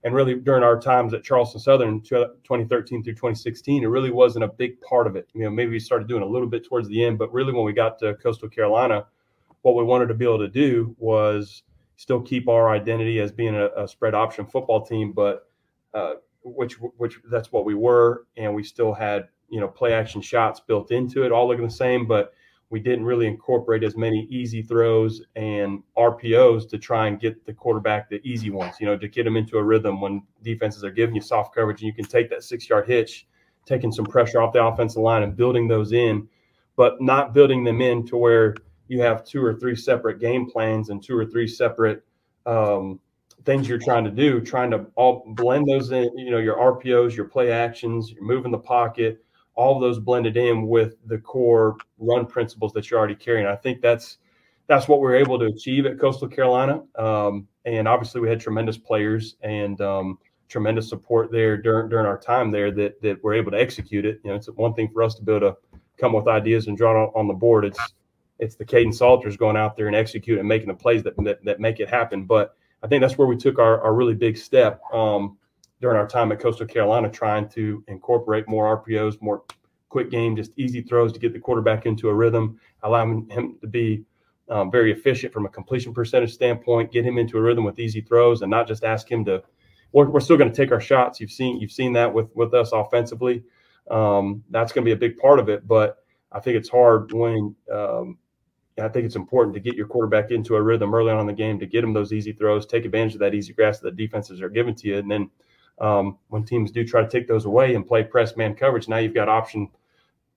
[0.04, 4.48] And really, during our times at Charleston Southern, 2013 through 2016, it really wasn't a
[4.48, 5.28] big part of it.
[5.34, 7.66] You know, maybe we started doing a little bit towards the end, but really, when
[7.66, 9.06] we got to Coastal Carolina,
[9.64, 11.64] what we wanted to be able to do was
[11.96, 15.50] still keep our identity as being a, a spread option football team, but
[15.94, 20.22] uh, which which that's what we were, and we still had you know play action
[20.22, 22.34] shots built into it, all looking the same, but
[22.70, 27.54] we didn't really incorporate as many easy throws and RPOs to try and get the
[27.54, 30.92] quarterback the easy ones, you know, to get them into a rhythm when defenses are
[30.92, 33.26] giving you soft coverage and you can take that six yard hitch,
[33.66, 36.28] taking some pressure off the offensive line and building those in,
[36.76, 38.54] but not building them in to where
[38.90, 42.04] you have two or three separate game plans and two or three separate
[42.46, 43.00] um,
[43.46, 47.16] things you're trying to do, trying to all blend those in, you know, your RPOs,
[47.16, 49.24] your play actions, you're moving the pocket
[49.58, 53.48] all those blended in with the core run principles that you're already carrying.
[53.48, 54.20] I think that's
[54.68, 56.84] that's what we are able to achieve at Coastal Carolina.
[56.98, 62.18] Um, and obviously, we had tremendous players and um, tremendous support there during during our
[62.18, 64.22] time there that that we're able to execute it.
[64.24, 65.58] You know, it's one thing for us to be able to
[65.98, 67.66] come with ideas and draw on the board.
[67.66, 67.80] It's
[68.40, 71.44] it's the Kaidon Salters going out there and execute and making the plays that, that,
[71.44, 72.26] that make it happen.
[72.26, 74.80] But I think that's where we took our, our really big step.
[74.94, 75.38] Um,
[75.82, 79.44] during our time at Coastal Carolina trying to incorporate more RPOs, more
[79.90, 83.68] quick game, just easy throws to get the quarterback into a rhythm, allowing him to
[83.68, 84.04] be
[84.50, 88.02] um, very efficient from a completion percentage standpoint, get him into a rhythm with easy
[88.02, 89.44] throws, and not just ask him to.
[89.92, 91.20] We're, we're still going to take our shots.
[91.20, 93.44] You've seen you've seen that with with us offensively.
[93.90, 95.98] Um, that's going to be a big part of it, but
[96.32, 97.56] I think it's hard when.
[97.72, 98.18] Um,
[98.80, 101.34] I think it's important to get your quarterback into a rhythm early on in the
[101.34, 104.06] game to get him those easy throws, take advantage of that easy grass that the
[104.06, 105.32] defenses are giving to you, and then
[105.80, 108.98] um, when teams do try to take those away and play press man coverage, now
[108.98, 109.70] you've got option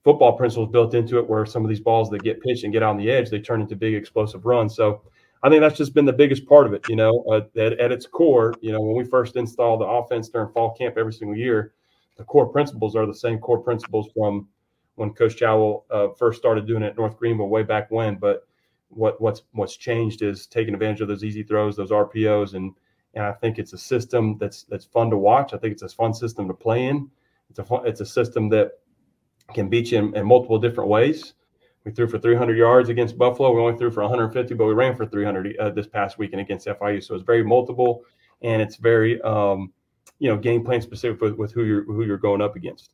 [0.05, 2.83] football principles built into it where some of these balls that get pitched and get
[2.83, 4.75] on the edge, they turn into big explosive runs.
[4.75, 5.03] So
[5.43, 6.85] I think that's just been the biggest part of it.
[6.89, 10.29] You know, uh, at, at, its core, you know, when we first installed the offense
[10.29, 11.75] during fall camp every single year,
[12.17, 14.49] the core principles are the same core principles from
[14.97, 18.17] when Coach Chadwell uh, first started doing it at North Greenville way back when.
[18.17, 18.47] But
[18.89, 22.75] what what's what's changed is taking advantage of those easy throws, those RPOs, and
[23.15, 25.53] and I think it's a system that's that's fun to watch.
[25.53, 27.11] I think it's a fun system to play in.
[27.49, 28.73] It's a fun, it's a system that
[29.53, 31.35] can beat you in, in, multiple different ways.
[31.85, 33.53] We threw for 300 yards against Buffalo.
[33.53, 36.67] We only threw for 150, but we ran for 300 uh, this past weekend against
[36.67, 37.03] FIU.
[37.03, 38.05] So it's very multiple,
[38.43, 39.73] and it's very um,
[40.19, 42.93] you know game plan specific with, with who you're who you're going up against.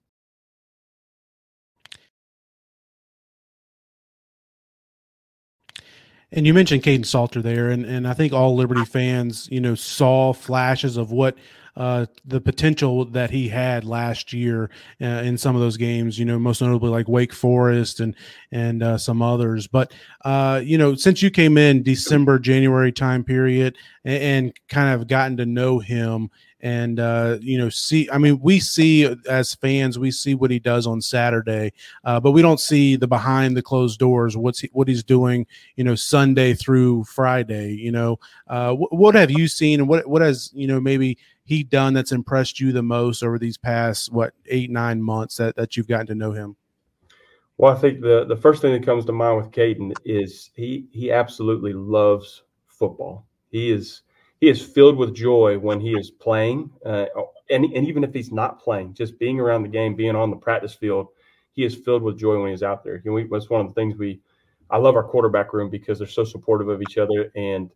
[6.36, 9.74] And you mentioned Kaidon Salter there, and, and I think all Liberty fans, you know,
[9.74, 11.34] saw flashes of what
[11.78, 14.68] uh, the potential that he had last year
[15.00, 16.18] uh, in some of those games.
[16.18, 18.14] You know, most notably like Wake Forest and
[18.52, 19.66] and uh, some others.
[19.66, 19.94] But
[20.26, 25.08] uh, you know, since you came in December January time period and, and kind of
[25.08, 29.98] gotten to know him and uh, you know see i mean we see as fans
[29.98, 31.72] we see what he does on saturday
[32.04, 35.46] uh, but we don't see the behind the closed doors what's he, what he's doing
[35.76, 38.18] you know sunday through friday you know.
[38.48, 41.94] Uh, wh- what have you seen and what what has you know maybe he done
[41.94, 45.88] that's impressed you the most over these past what eight nine months that, that you've
[45.88, 46.56] gotten to know him?
[47.58, 50.86] Well i think the the first thing that comes to mind with Kaidon is he
[50.90, 53.26] he absolutely loves football.
[53.50, 54.02] He is
[54.46, 57.06] he is filled with joy when he is playing, uh,
[57.50, 60.36] and and even if he's not playing, just being around the game, being on the
[60.36, 61.08] practice field,
[61.50, 63.02] he is filled with joy when he's out there.
[63.04, 64.20] Know, we, that's one of the things we.
[64.70, 67.72] I love our quarterback room because they're so supportive of each other, and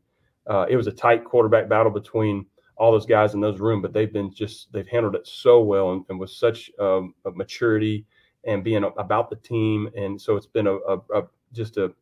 [0.46, 3.92] uh, it was a tight quarterback battle between all those guys in those rooms, but
[3.92, 8.06] they've been just they've handled it so well and, and with such um, maturity
[8.44, 11.92] and being about the team, and so it's been a, a, a just a,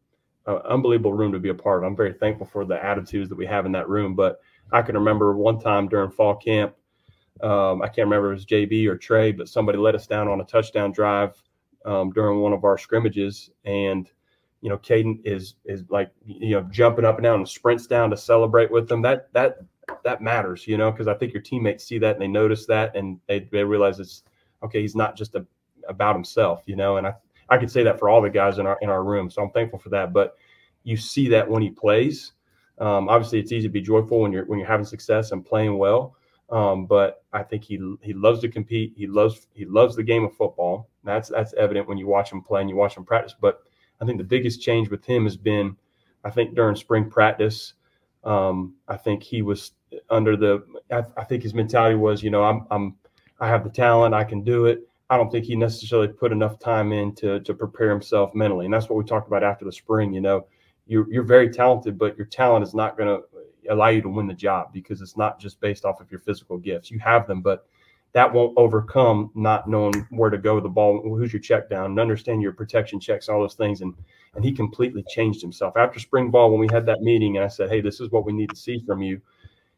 [0.44, 1.86] a, unbelievable room to be a part of.
[1.86, 4.14] I'm very thankful for the attitudes that we have in that room.
[4.14, 4.40] But
[4.72, 6.74] I can remember one time during fall camp,
[7.42, 10.28] um, I can't remember if it was JB or Trey, but somebody let us down
[10.28, 11.40] on a touchdown drive
[11.84, 14.10] um, during one of our scrimmages, and
[14.60, 18.10] you know, Kaidon is is like you know jumping up and down and sprints down
[18.10, 19.02] to celebrate with them.
[19.02, 19.58] That that
[20.04, 22.96] that matters, you know, because I think your teammates see that and they notice that
[22.96, 24.22] and they, they realize it's
[24.62, 24.80] okay.
[24.80, 25.46] He's not just a,
[25.88, 27.14] about himself, you know, and I,
[27.48, 29.30] I could say that for all the guys in our, in our room.
[29.30, 30.12] So I'm thankful for that.
[30.12, 30.36] But
[30.84, 32.32] you see that when he plays,
[32.80, 35.76] um, obviously it's easy to be joyful when you're, when you're having success and playing
[35.78, 36.14] well.
[36.50, 38.94] Um, but I think he, he loves to compete.
[38.96, 40.88] He loves, he loves the game of football.
[41.04, 43.34] That's, that's evident when you watch him play and you watch him practice.
[43.38, 43.62] But
[44.00, 45.76] I think the biggest change with him has been,
[46.24, 47.74] I think during spring practice,
[48.24, 49.72] um, I think he was
[50.10, 50.64] under the.
[50.90, 52.96] I, I, think his mentality was, you know, I'm, I'm,
[53.40, 54.88] I have the talent, I can do it.
[55.10, 58.74] I don't think he necessarily put enough time in to to prepare himself mentally, and
[58.74, 60.12] that's what we talked about after the spring.
[60.12, 60.46] You know,
[60.88, 64.26] you're you're very talented, but your talent is not going to allow you to win
[64.26, 66.90] the job because it's not just based off of your physical gifts.
[66.90, 67.66] You have them, but
[68.12, 71.86] that won't overcome not knowing where to go with the ball, who's your check down,
[71.86, 73.82] and understand your protection checks, all those things.
[73.82, 73.94] And
[74.34, 77.36] and he completely changed himself after spring ball when we had that meeting.
[77.36, 79.20] And I said, hey, this is what we need to see from you.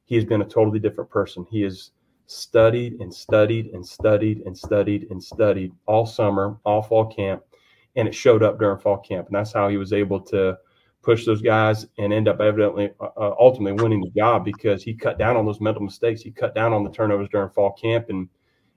[0.05, 1.46] He has been a totally different person.
[1.51, 1.90] He has
[2.27, 7.42] studied and studied and studied and studied and studied all summer, all fall camp,
[7.96, 9.27] and it showed up during fall camp.
[9.27, 10.57] And that's how he was able to
[11.03, 14.95] push those guys and end up evidently uh, uh, ultimately winning the job because he
[14.95, 16.21] cut down on those mental mistakes.
[16.21, 18.29] He cut down on the turnovers during fall camp and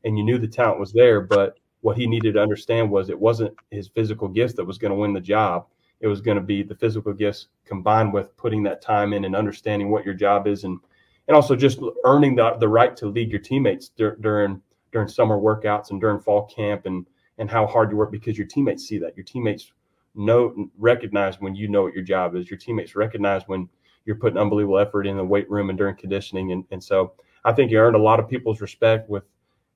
[0.05, 3.19] and you knew the talent was there, but what he needed to understand was it
[3.19, 5.67] wasn't his physical gifts that was going to win the job.
[6.01, 9.35] It was going to be the physical gifts combined with putting that time in and
[9.35, 10.79] understanding what your job is and
[11.27, 15.37] and also just earning the, the right to lead your teammates dur- during during summer
[15.37, 17.05] workouts and during fall camp and
[17.37, 19.15] and how hard you work because your teammates see that.
[19.17, 19.71] Your teammates
[20.15, 22.49] know recognize when you know what your job is.
[22.49, 23.67] Your teammates recognize when
[24.05, 26.51] you're putting unbelievable effort in the weight room and during conditioning.
[26.51, 27.13] And, and so
[27.45, 29.23] I think he earned a lot of people's respect with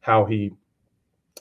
[0.02, 0.54] how he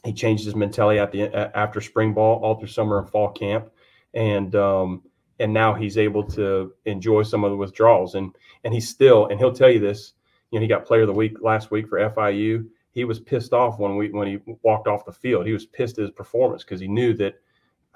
[0.05, 3.71] he changed his mentality at the after spring ball, all through summer and fall camp,
[4.15, 5.03] and um,
[5.41, 8.15] and now he's able to enjoy some of the withdrawals.
[8.15, 10.13] And and he's still and he'll tell you this.
[10.51, 12.67] You know, he got Player of the Week last week for FIU.
[12.91, 15.47] He was pissed off when we when he walked off the field.
[15.47, 17.41] He was pissed at his performance because he knew that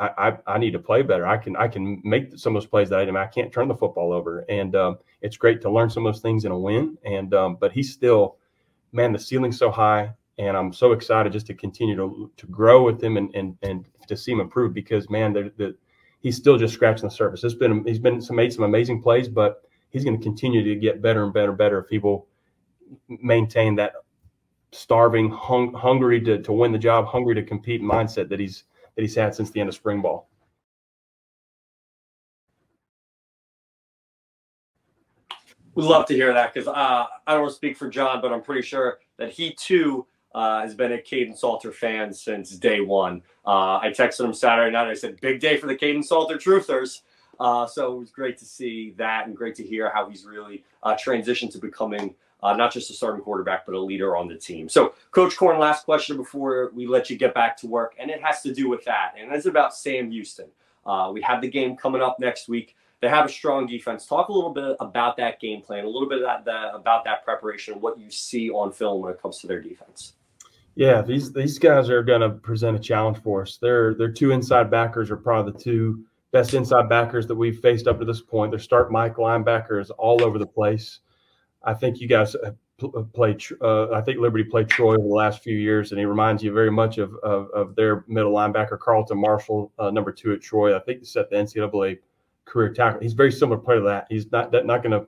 [0.00, 1.26] I, I, need to play better.
[1.26, 3.74] I can I can make some of those plays that I, I can't turn the
[3.74, 6.96] football over, and um, it's great to learn some of those things in a win.
[7.04, 8.36] And um, but he's still,
[8.92, 12.82] man, the ceiling's so high, and I'm so excited just to continue to to grow
[12.82, 15.76] with him and and and to see him improve because man, the, the
[16.20, 17.44] he's still just scratching the surface.
[17.44, 20.80] It's been he's been some made some amazing plays, but he's going to continue to
[20.80, 22.26] get better and better and better if he will
[23.08, 23.92] maintain that
[24.72, 29.03] starving, hung, hungry to to win the job, hungry to compete mindset that he's that
[29.03, 30.29] he's had since the end of spring ball.
[35.74, 38.62] We'd love to hear that because uh, I don't speak for John, but I'm pretty
[38.62, 43.22] sure that he too uh, has been a Kaidon Salter fan since day one.
[43.46, 44.88] Uh, I texted him Saturday night.
[44.88, 47.03] I said, "Big day for the Kaidon Salter Truthers."
[47.38, 50.62] Uh, so it was great to see that and great to hear how he's really
[50.83, 54.37] uh, transitioned to becoming uh, not just a starting quarterback, but a leader on the
[54.37, 54.68] team.
[54.68, 58.22] So, Coach Korn, last question before we let you get back to work, and it
[58.22, 60.48] has to do with that, and it's about Sam Houston.
[60.87, 62.76] Uh, we have the game coming up next week.
[63.00, 64.07] They have a strong defense.
[64.07, 67.24] Talk a little bit about that game plan, a little bit about that, about that
[67.24, 70.14] preparation, what you see on film when it comes to their defense.
[70.76, 73.57] Yeah, these these guys are going to present a challenge for us.
[73.57, 77.87] Their their two inside backers are probably the two best inside backers that we've faced
[77.87, 78.53] up to this point.
[78.53, 81.00] Their start Mike linebackers all over the place.
[81.62, 82.35] I think you guys
[83.12, 83.42] played.
[83.61, 86.53] Uh, I think Liberty played Troy over the last few years, and he reminds you
[86.53, 90.77] very much of of, of their middle linebacker Carlton Martial, uh, number two at Troy.
[90.77, 91.99] I think he set the NCAA
[92.44, 93.01] career tackle.
[93.01, 94.07] He's very similar player to that.
[94.09, 95.07] He's not not going to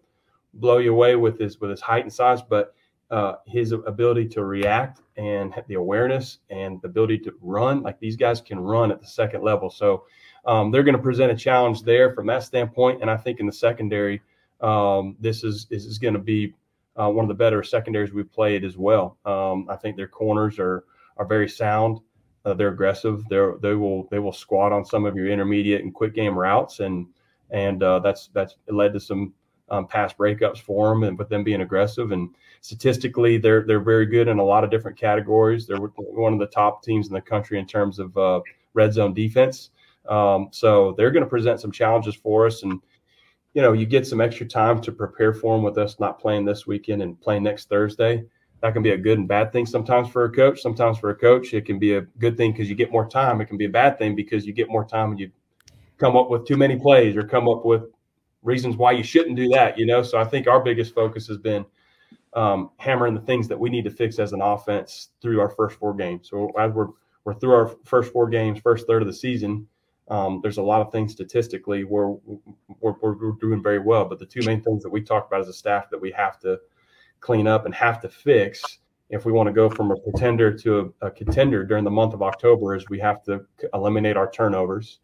[0.55, 2.75] blow you away with his with his height and size, but
[3.11, 8.17] uh, his ability to react and the awareness and the ability to run, like these
[8.17, 9.69] guys can run at the second level.
[9.69, 10.05] So
[10.47, 13.03] um, they're going to present a challenge there from that standpoint.
[13.03, 14.23] And I think in the secondary,
[14.63, 16.55] um, this is this is going to be
[16.97, 19.19] uh, one of the better secondaries we've played as well.
[19.25, 20.85] Um, I think their corners are
[21.17, 22.01] are very sound.
[22.45, 23.25] Uh, they're aggressive.
[23.29, 26.81] They they will they will squat on some of your intermediate and quick game routes,
[26.81, 27.07] and
[27.51, 29.33] and uh, that's that's led to some
[29.71, 32.13] um, pass breakups for them, and with them being aggressive.
[32.13, 35.67] And statistically, they're they're very good in a lot of different categories.
[35.67, 38.41] They're one of the top teams in the country in terms of uh,
[38.75, 39.71] red zone defense.
[40.09, 42.81] Um, so they're going to present some challenges for us, and
[43.55, 46.45] you know, you get some extra time to prepare for them with us not playing
[46.45, 48.25] this weekend and playing next Thursday.
[48.61, 50.61] That can be a good and bad thing sometimes for a coach.
[50.61, 53.41] Sometimes for a coach, it can be a good thing because you get more time.
[53.41, 55.31] It can be a bad thing because you get more time and you
[55.99, 57.83] come up with too many plays or come up with
[58.43, 59.77] reasons why you shouldn't do that.
[59.77, 61.67] You know, so I think our biggest focus has been
[62.35, 65.77] um, hammering the things that we need to fix as an offense through our first
[65.79, 66.29] four games.
[66.31, 66.89] So as we're
[67.25, 69.69] we're through our first four games, first third of the season,
[70.13, 72.09] um, there's a lot of things statistically where
[72.81, 74.05] we're, we're, we're, doing very well.
[74.05, 76.39] But the two main things that we talk about as a staff that we have
[76.41, 76.61] to
[77.21, 78.63] clean up and have to fix
[79.09, 82.13] if we want to go from a pretender to a, a contender during the month
[82.13, 85.01] of October is we have to eliminate our turnovers.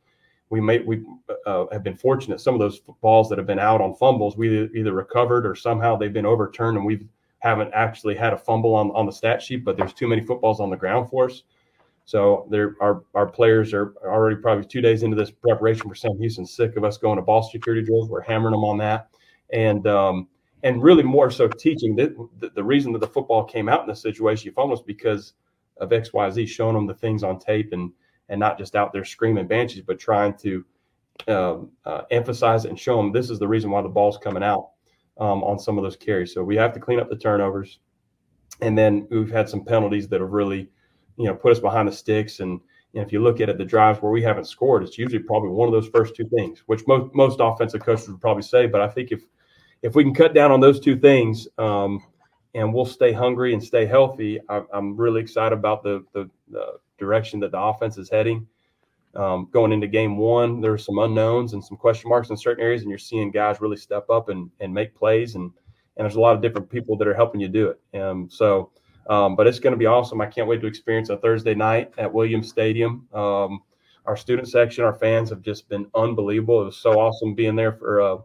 [0.51, 1.03] We may we
[1.47, 2.41] uh, have been fortunate.
[2.41, 5.97] Some of those balls that have been out on fumbles, we either recovered or somehow
[5.97, 7.07] they've been overturned, and we
[7.39, 9.65] haven't actually had a fumble on on the stat sheet.
[9.65, 11.45] But there's too many footballs on the ground for us.
[12.09, 16.19] So there, our our players are already probably two days into this preparation for Sam
[16.19, 18.09] Houston, sick of us going to ball security drills.
[18.09, 19.11] We're hammering them on that,
[19.53, 20.27] and um,
[20.63, 21.95] and really more so teaching.
[21.97, 25.35] The, the, the reason that the football came out in this situation, almost because
[25.77, 27.93] of X Y Z, showing them the things on tape and
[28.31, 30.65] and not just out there screaming banshees, but trying to
[31.29, 34.71] um, uh, emphasize and show them this is the reason why the ball's coming out
[35.19, 36.33] um, on some of those carries.
[36.33, 37.81] So we have to clean up the turnovers,
[38.63, 40.71] and then we've had some penalties that have really
[41.19, 42.61] you know put us behind the sticks and
[42.95, 45.51] and if you look at it, the drives where we haven't scored, it's usually probably
[45.51, 48.67] one of those first two things, which most most offensive coaches would probably say.
[48.67, 49.23] But I think if
[49.83, 52.03] if we can cut down on those two things, um,
[52.55, 56.79] and we'll stay hungry and stay healthy, I, am really excited about the, the, the
[56.99, 58.47] direction that the offense is heading.
[59.15, 62.83] Um, going into game one, there's some unknowns and some question marks in certain areas,
[62.83, 65.53] and you're seeing guys really step up and and make plays, and
[65.97, 67.81] and there's a lot of different people that are helping you do it.
[67.93, 68.71] And so
[69.09, 70.21] um, but it's going to be awesome.
[70.21, 73.07] I can't wait to experience a Thursday night at Williams Stadium.
[73.13, 73.61] Um,
[74.07, 76.63] our student section, our fans have just been unbelievable.
[76.63, 78.17] It was so awesome being there for, uh,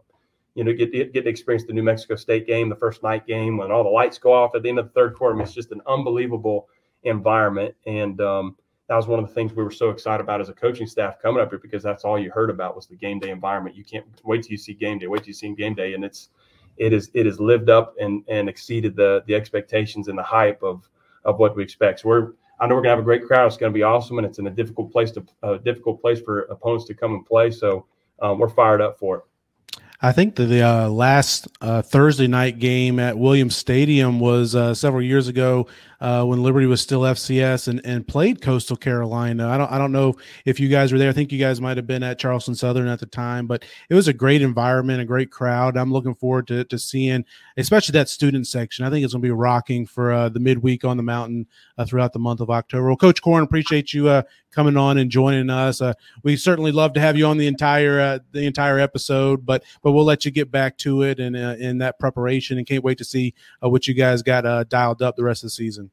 [0.54, 3.56] you know, get, get to experience the New Mexico State game, the first night game,
[3.58, 5.34] when all the lights go off at the end of the third quarter.
[5.34, 6.68] I mean, it's just an unbelievable
[7.02, 7.74] environment.
[7.86, 8.56] And um,
[8.88, 11.20] that was one of the things we were so excited about as a coaching staff
[11.20, 13.76] coming up here because that's all you heard about was the game day environment.
[13.76, 15.94] You can't wait till you see game day, wait till you see game day.
[15.94, 16.28] And it's,
[16.76, 20.62] it is it has lived up and and exceeded the the expectations and the hype
[20.62, 20.88] of
[21.24, 22.00] of what we expect.
[22.00, 23.46] So we're I know we're gonna have a great crowd.
[23.46, 26.42] It's gonna be awesome, and it's in a difficult place to a difficult place for
[26.42, 27.50] opponents to come and play.
[27.50, 27.86] So
[28.20, 29.24] um, we're fired up for it.
[30.00, 34.74] I think the, the uh, last uh, Thursday night game at Williams Stadium was uh,
[34.74, 35.66] several years ago
[36.00, 39.48] uh, when Liberty was still FCS and, and played Coastal Carolina.
[39.48, 41.10] I don't I don't know if you guys were there.
[41.10, 43.94] I think you guys might have been at Charleston Southern at the time, but it
[43.94, 45.76] was a great environment, a great crowd.
[45.76, 47.24] I'm looking forward to, to seeing,
[47.56, 48.84] especially that student section.
[48.84, 51.46] I think it's going to be rocking for uh, the midweek on the mountain
[51.78, 52.88] uh, throughout the month of October.
[52.88, 55.80] Well, Coach Korn, appreciate you uh, coming on and joining us.
[55.80, 59.64] Uh, we certainly love to have you on the entire uh, the entire episode, but
[59.82, 62.98] but we'll let you get back to it and in that preparation, and can't wait
[62.98, 65.90] to see what you guys got dialed up the rest of the season.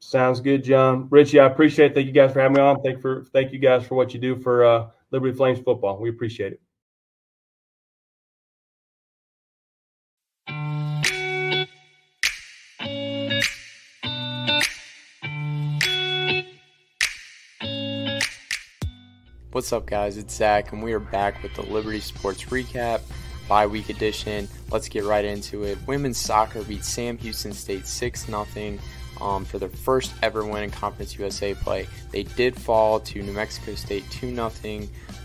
[0.00, 1.08] Sounds good, John.
[1.10, 1.94] Richie, I appreciate it.
[1.94, 2.82] Thank you guys for having me on.
[2.82, 5.98] Thank for thank you guys for what you do for uh, Liberty Flames football.
[5.98, 6.60] We appreciate it.
[19.56, 20.18] What's up, guys?
[20.18, 23.00] It's Zach, and we are back with the Liberty Sports Recap,
[23.48, 24.48] bye week edition.
[24.70, 25.78] Let's get right into it.
[25.86, 28.46] Women's soccer beat Sam Houston State 6 0
[29.20, 31.86] um, for their first ever win in Conference USA play.
[32.10, 34.50] They did fall to New Mexico State 2 0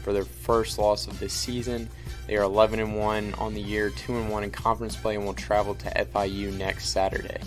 [0.04, 1.90] for their first loss of the season.
[2.28, 5.26] They are 11 and 1 on the year, 2 and 1 in conference play, and
[5.26, 7.40] will travel to FIU next Saturday.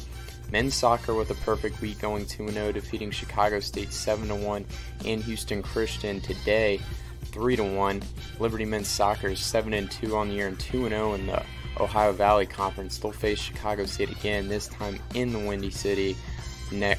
[0.50, 4.64] Men's soccer with a perfect week going 2 0, defeating Chicago State 7 1
[5.06, 6.80] and Houston Christian today
[7.24, 8.02] 3 1.
[8.38, 11.42] Liberty men's soccer is 7 2 on the year and 2 0 in the
[11.80, 12.98] Ohio Valley Conference.
[12.98, 16.16] They'll face Chicago State again, this time in the Windy City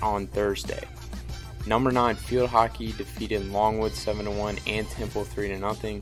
[0.01, 0.88] on Thursday.
[1.68, 6.01] Number 9 Field Hockey defeated Longwood 7 1 and Temple 3 0.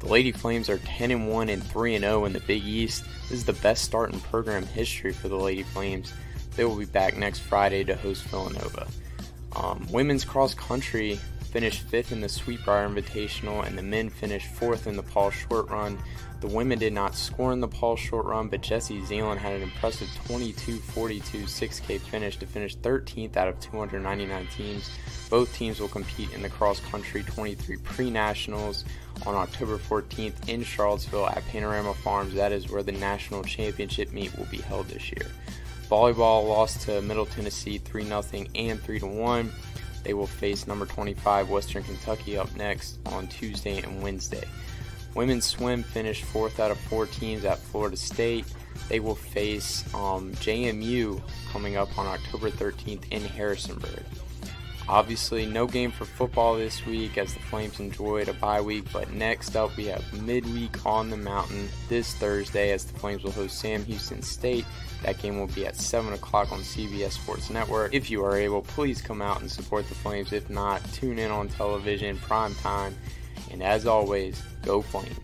[0.00, 3.04] The Lady Flames are 10 1 and 3 0 in the Big East.
[3.22, 6.12] This is the best start in program history for the Lady Flames.
[6.56, 8.86] They will be back next Friday to host Villanova.
[9.56, 11.18] Um, women's cross country
[11.54, 15.68] finished fifth in the Sweetbriar Invitational, and the men finished fourth in the Paul Short
[15.68, 15.98] Run.
[16.44, 19.62] The women did not score in the Paul Short Run, but Jessie Zeeland had an
[19.62, 24.90] impressive 22 42 6K finish to finish 13th out of 299 teams.
[25.30, 28.84] Both teams will compete in the cross country 23 pre nationals
[29.24, 32.34] on October 14th in Charlottesville at Panorama Farms.
[32.34, 35.30] That is where the national championship meet will be held this year.
[35.88, 38.22] Volleyball lost to Middle Tennessee 3 0
[38.54, 39.52] and 3 1.
[40.02, 44.44] They will face number 25 Western Kentucky up next on Tuesday and Wednesday.
[45.14, 48.44] Women's swim finished fourth out of four teams at Florida State.
[48.88, 54.04] They will face um, JMU coming up on October 13th in Harrisonburg.
[54.86, 59.10] Obviously, no game for football this week as the Flames enjoyed a bye week, but
[59.12, 63.58] next up we have midweek on the mountain this Thursday as the Flames will host
[63.58, 64.66] Sam Houston State.
[65.02, 67.94] That game will be at 7 o'clock on CBS Sports Network.
[67.94, 70.34] If you are able, please come out and support the Flames.
[70.34, 72.94] If not, tune in on television, prime time.
[73.50, 75.18] And as always, go Flames.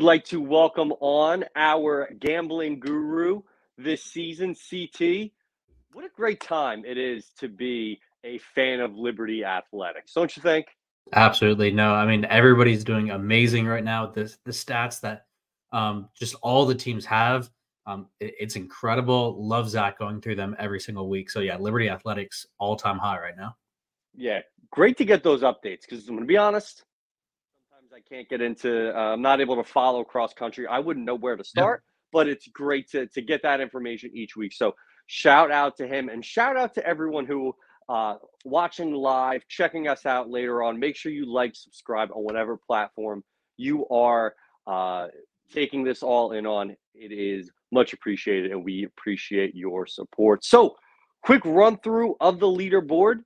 [0.00, 3.42] Would like to welcome on our gambling guru
[3.76, 5.30] this season, CT.
[5.92, 10.42] What a great time it is to be a fan of Liberty Athletics, don't you
[10.42, 10.68] think?
[11.12, 11.70] Absolutely.
[11.70, 14.06] No, I mean, everybody's doing amazing right now.
[14.06, 15.26] The, the stats that
[15.70, 17.50] um, just all the teams have,
[17.84, 19.46] um, it, it's incredible.
[19.46, 21.30] Love Zach going through them every single week.
[21.30, 23.54] So, yeah, Liberty Athletics all time high right now.
[24.16, 24.40] Yeah,
[24.70, 26.84] great to get those updates because I'm going to be honest,
[28.00, 28.96] I can't get into.
[28.96, 30.66] Uh, I'm not able to follow cross country.
[30.66, 31.82] I wouldn't know where to start,
[32.12, 34.52] but it's great to to get that information each week.
[34.52, 34.74] So
[35.06, 37.54] shout out to him and shout out to everyone who
[37.88, 40.78] uh, watching live, checking us out later on.
[40.78, 43.24] Make sure you like, subscribe on whatever platform
[43.56, 44.34] you are
[44.66, 45.08] uh,
[45.52, 46.76] taking this all in on.
[46.94, 50.44] It is much appreciated, and we appreciate your support.
[50.44, 50.76] So,
[51.22, 53.24] quick run through of the leaderboard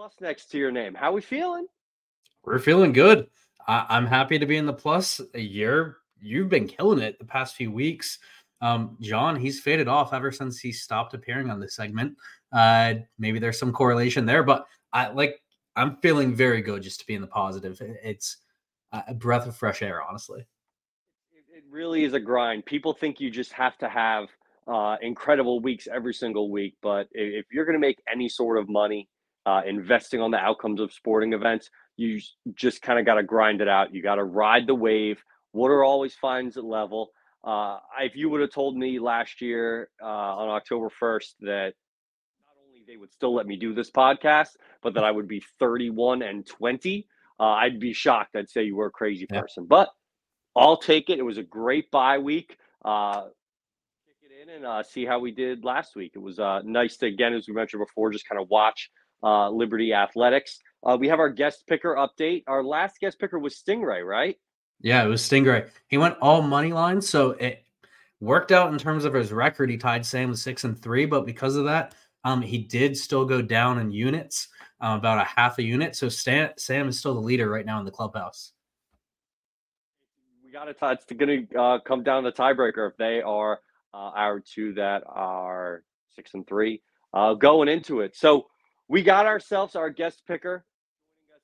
[0.00, 0.94] plus next to your name.
[0.94, 1.66] How we feeling?
[2.42, 3.28] We're feeling good.
[3.68, 5.20] I- am happy to be in the plus.
[5.34, 8.18] A year, you've been killing it the past few weeks.
[8.62, 12.16] Um, John, he's faded off ever since he stopped appearing on this segment.
[12.50, 15.42] Uh, maybe there's some correlation there, but I like.
[15.76, 17.78] I'm feeling very good just to be in the positive.
[18.02, 18.38] It's
[18.92, 20.46] a breath of fresh air, honestly.
[21.30, 22.64] It really is a grind.
[22.64, 24.30] People think you just have to have
[24.66, 28.66] uh, incredible weeks every single week, but if you're going to make any sort of
[28.66, 29.06] money
[29.46, 31.70] uh, investing on the outcomes of sporting events.
[31.96, 32.20] You
[32.54, 33.94] just kind of got to grind it out.
[33.94, 35.22] You got to ride the wave.
[35.52, 37.10] Water always finds a level.
[37.42, 41.72] Uh, if you would have told me last year uh, on October 1st that
[42.44, 44.50] not only they would still let me do this podcast,
[44.82, 47.06] but that I would be 31 and 20,
[47.38, 48.36] uh, I'd be shocked.
[48.36, 49.64] I'd say you were a crazy person.
[49.66, 49.88] But
[50.54, 51.18] I'll take it.
[51.18, 52.56] It was a great bye week.
[52.84, 53.24] Uh,
[54.22, 56.12] it in and uh, see how we did last week.
[56.14, 58.90] It was uh, nice to, again, as we mentioned before, just kind of watch
[59.22, 60.60] uh, Liberty Athletics.
[60.84, 62.44] Uh, we have our guest picker update.
[62.46, 64.36] Our last guest picker was Stingray, right?
[64.80, 65.68] Yeah, it was Stingray.
[65.88, 67.64] He went all money lines, so it
[68.20, 69.70] worked out in terms of his record.
[69.70, 71.94] He tied Sam with six and three, but because of that,
[72.24, 74.48] um, he did still go down in units,
[74.80, 75.96] uh, about a half a unit.
[75.96, 78.52] So Stan, Sam is still the leader right now in the clubhouse.
[80.44, 80.74] We got to.
[80.74, 80.92] tie.
[80.92, 83.60] It's going to uh, come down to the tiebreaker if they are
[83.94, 85.82] uh, our two that are
[86.14, 86.82] six and three
[87.14, 88.16] uh, going into it.
[88.16, 88.46] So
[88.90, 90.64] we got ourselves our guest picker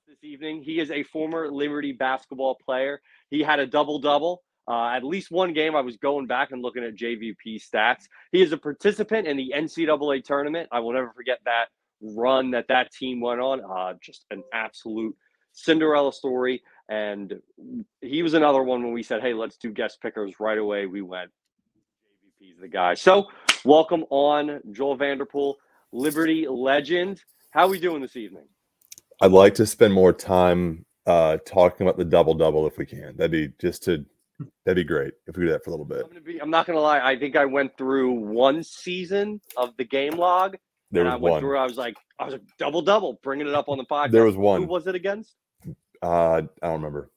[0.08, 0.64] this evening.
[0.64, 3.00] He is a former Liberty basketball player.
[3.30, 4.42] He had a double double.
[4.68, 8.06] Uh, at least one game, I was going back and looking at JVP stats.
[8.32, 10.68] He is a participant in the NCAA tournament.
[10.72, 11.66] I will never forget that
[12.02, 13.60] run that that team went on.
[13.60, 15.14] Uh, just an absolute
[15.52, 16.64] Cinderella story.
[16.88, 17.32] And
[18.00, 20.86] he was another one when we said, hey, let's do guest pickers right away.
[20.86, 21.30] We went,
[22.42, 22.94] JVP's the guy.
[22.94, 23.28] So,
[23.64, 25.54] welcome on, Joel VanderPol,
[25.92, 27.22] Liberty legend.
[27.56, 28.44] How are we doing this evening?
[29.22, 33.16] I'd like to spend more time uh, talking about the double double if we can.
[33.16, 34.04] That'd be just to
[34.66, 36.04] that'd be great if we do that for a little bit.
[36.04, 37.00] I'm, be, I'm not gonna lie.
[37.00, 40.56] I think I went through one season of the game log.
[40.90, 41.40] There was I went one.
[41.40, 41.56] through.
[41.56, 44.10] I was like, I was like double double, bringing it up on the podcast.
[44.10, 44.60] There was one.
[44.60, 45.34] Who was it against?
[46.02, 47.10] Uh, I don't remember.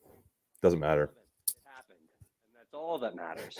[0.64, 1.12] Doesn't matter.
[1.50, 2.00] It happened,
[2.48, 3.60] and that's all that matters.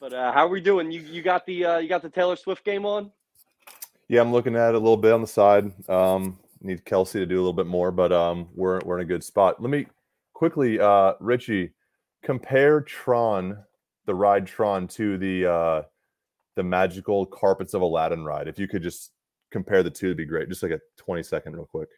[0.00, 0.90] but uh, how are we doing?
[0.90, 3.12] You you got the uh, you got the Taylor Swift game on?
[4.08, 5.70] Yeah, I'm looking at it a little bit on the side.
[5.88, 9.08] Um, need Kelsey to do a little bit more, but um, we're we're in a
[9.08, 9.60] good spot.
[9.60, 9.86] Let me
[10.32, 11.72] quickly, uh, Richie,
[12.22, 13.58] compare Tron
[14.08, 15.82] the ride Tron to the uh
[16.56, 18.48] the magical carpets of Aladdin ride.
[18.48, 19.12] If you could just
[19.52, 20.48] compare the two, it'd be great.
[20.48, 21.90] Just like a 20 second real quick.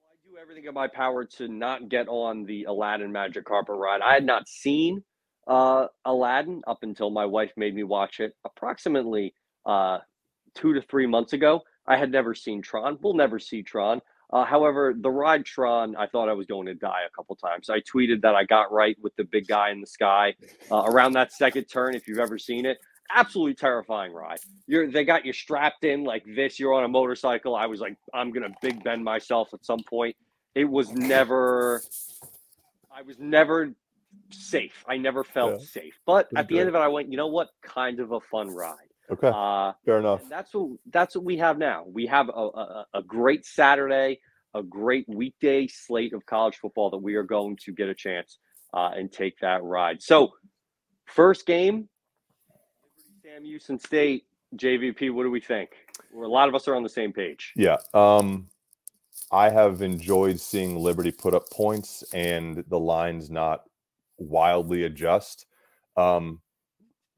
[0.00, 4.00] I do everything in my power to not get on the Aladdin Magic Carpet ride.
[4.00, 5.02] I had not seen
[5.46, 9.34] uh, Aladdin up until my wife made me watch it approximately
[9.66, 9.98] uh,
[10.56, 11.62] two to three months ago.
[11.86, 12.98] I had never seen Tron.
[13.00, 14.00] We'll never see Tron.
[14.32, 17.70] Uh, however, the ride Tron, I thought I was going to die a couple times.
[17.70, 20.34] I tweeted that I got right with the big guy in the sky
[20.70, 21.94] uh, around that second turn.
[21.94, 22.78] If you've ever seen it,
[23.14, 24.40] absolutely terrifying ride.
[24.66, 26.58] You're they got you strapped in like this.
[26.58, 27.54] You're on a motorcycle.
[27.54, 30.16] I was like, I'm gonna big bend myself at some point.
[30.56, 31.82] It was never.
[32.92, 33.72] I was never
[34.30, 34.84] safe.
[34.88, 35.66] I never felt Yeah.
[35.66, 36.00] safe.
[36.04, 37.50] But at the end of it, I went, you know what?
[37.62, 38.85] Kind of a fun ride.
[39.10, 40.22] Okay, Uh, fair enough.
[40.28, 41.84] that's what that's what we have now.
[41.86, 44.20] We have a, a, a great Saturday,
[44.54, 48.38] a great weekday slate of college football that we are going to get a chance
[48.74, 50.02] uh, and take that ride.
[50.02, 50.32] So,
[51.06, 51.88] first game,
[53.22, 54.24] Sam Houston State
[54.56, 55.12] JVP.
[55.12, 55.70] What do we think?
[56.14, 57.52] A lot of us are on the same page.
[57.56, 57.76] Yeah.
[57.94, 58.48] Um,
[59.30, 63.64] I have enjoyed seeing Liberty put up points and the lines not
[64.18, 65.46] wildly adjust.
[65.96, 66.40] Um,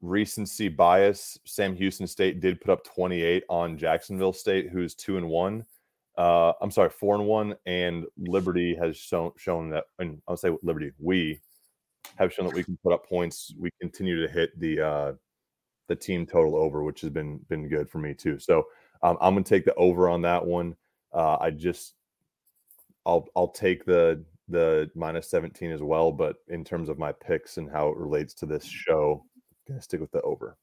[0.01, 1.39] recency bias.
[1.45, 5.65] Sam Houston State did put up 28 on Jacksonville State, who's two and one.
[6.17, 10.51] Uh, I'm sorry, four and one, and Liberty has shown shown that, and I'll say
[10.63, 11.39] Liberty, we
[12.17, 13.53] have shown that we can put up points.
[13.57, 15.13] We continue to hit the uh,
[15.87, 18.37] the team total over, which has been been good for me too.
[18.37, 18.65] So
[19.01, 20.75] um, I'm gonna take the over on that one.
[21.13, 21.93] Uh, I just
[23.05, 27.57] I'll I'll take the the minus 17 as well, but in terms of my picks
[27.57, 29.23] and how it relates to this show,
[29.69, 30.57] gonna stick with the over.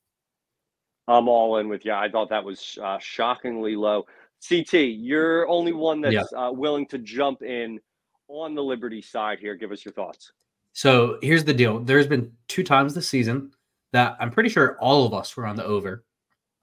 [1.09, 1.92] I'm all in with you.
[1.92, 4.07] I thought that was uh, shockingly low.
[4.46, 6.22] CT, you're only one that's Yeah.
[6.48, 7.80] uh, willing to jump in
[8.28, 9.54] on the Liberty side here.
[9.54, 10.32] Give us your thoughts.
[10.72, 11.78] So here's the deal.
[11.78, 13.52] There's been two times this season
[13.92, 16.04] that I'm pretty sure all of us were on the over.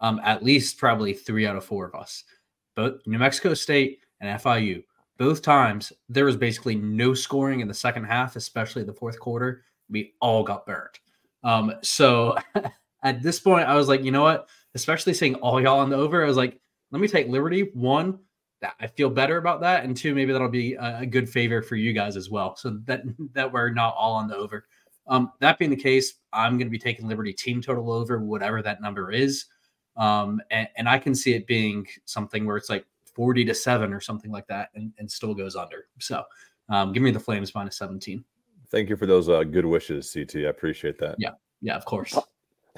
[0.01, 2.25] Um, at least probably three out of four of us.
[2.75, 4.83] Both New Mexico State and FIU.
[5.17, 9.63] Both times there was basically no scoring in the second half, especially the fourth quarter.
[9.89, 10.99] We all got burnt.
[11.43, 12.37] Um, so
[13.03, 14.49] at this point, I was like, you know what?
[14.75, 16.59] Especially seeing all y'all on the over, I was like,
[16.91, 17.69] let me take Liberty.
[17.73, 18.19] One,
[18.63, 21.61] that I feel better about that, and two, maybe that'll be a, a good favor
[21.61, 22.55] for you guys as well.
[22.55, 24.65] So that that we're not all on the over.
[25.05, 28.61] Um, that being the case, I'm going to be taking Liberty team total over whatever
[28.61, 29.45] that number is,
[29.97, 33.93] um, and, and I can see it being something where it's like 40 to seven
[33.93, 35.87] or something like that, and, and still goes under.
[35.99, 36.23] So
[36.69, 38.23] um, give me the Flames minus 17.
[38.74, 40.38] Thank you for those uh, good wishes, CT.
[40.38, 41.17] I appreciate that.
[41.19, 41.30] Yeah.
[41.61, 42.17] Yeah, of course.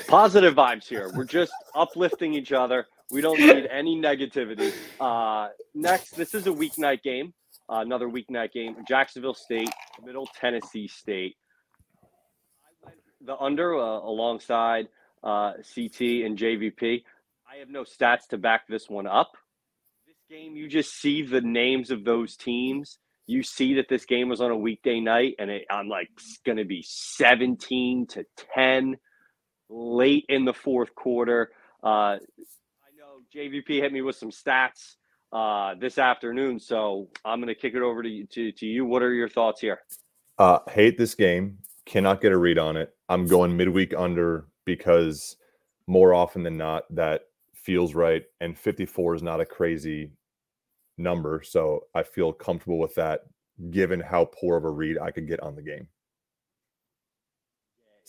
[0.08, 1.10] Positive vibes here.
[1.16, 2.86] We're just uplifting each other.
[3.12, 4.74] We don't need any negativity.
[5.00, 7.34] Uh, next, this is a weeknight game.
[7.70, 8.76] Uh, another weeknight game.
[8.86, 9.70] Jacksonville State,
[10.04, 11.38] Middle Tennessee State.
[13.22, 14.90] The under uh, alongside
[15.24, 17.04] uh, CT and JVP.
[17.50, 19.32] I have no stats to back this one up.
[20.06, 23.00] This game, you just see the names of those teams.
[23.28, 26.40] You see that this game was on a weekday night, and it, I'm like, it's
[26.46, 28.98] going to be 17 to 10
[29.70, 31.52] late in the fourth quarter.
[31.84, 32.20] Uh, I
[32.98, 34.96] know JVP hit me with some stats
[35.34, 38.86] uh, this afternoon, so I'm going to kick it over to, you- to to you.
[38.86, 39.80] What are your thoughts here?
[40.38, 41.58] Uh, hate this game.
[41.86, 42.94] Cannot get a read on it.
[43.10, 45.36] I'm going midweek under because
[45.88, 47.22] more often than not, that
[47.54, 48.24] feels right.
[48.42, 50.12] And 54 is not a crazy
[50.98, 51.42] number.
[51.44, 53.22] So I feel comfortable with that
[53.72, 55.88] given how poor of a read I could get on the game.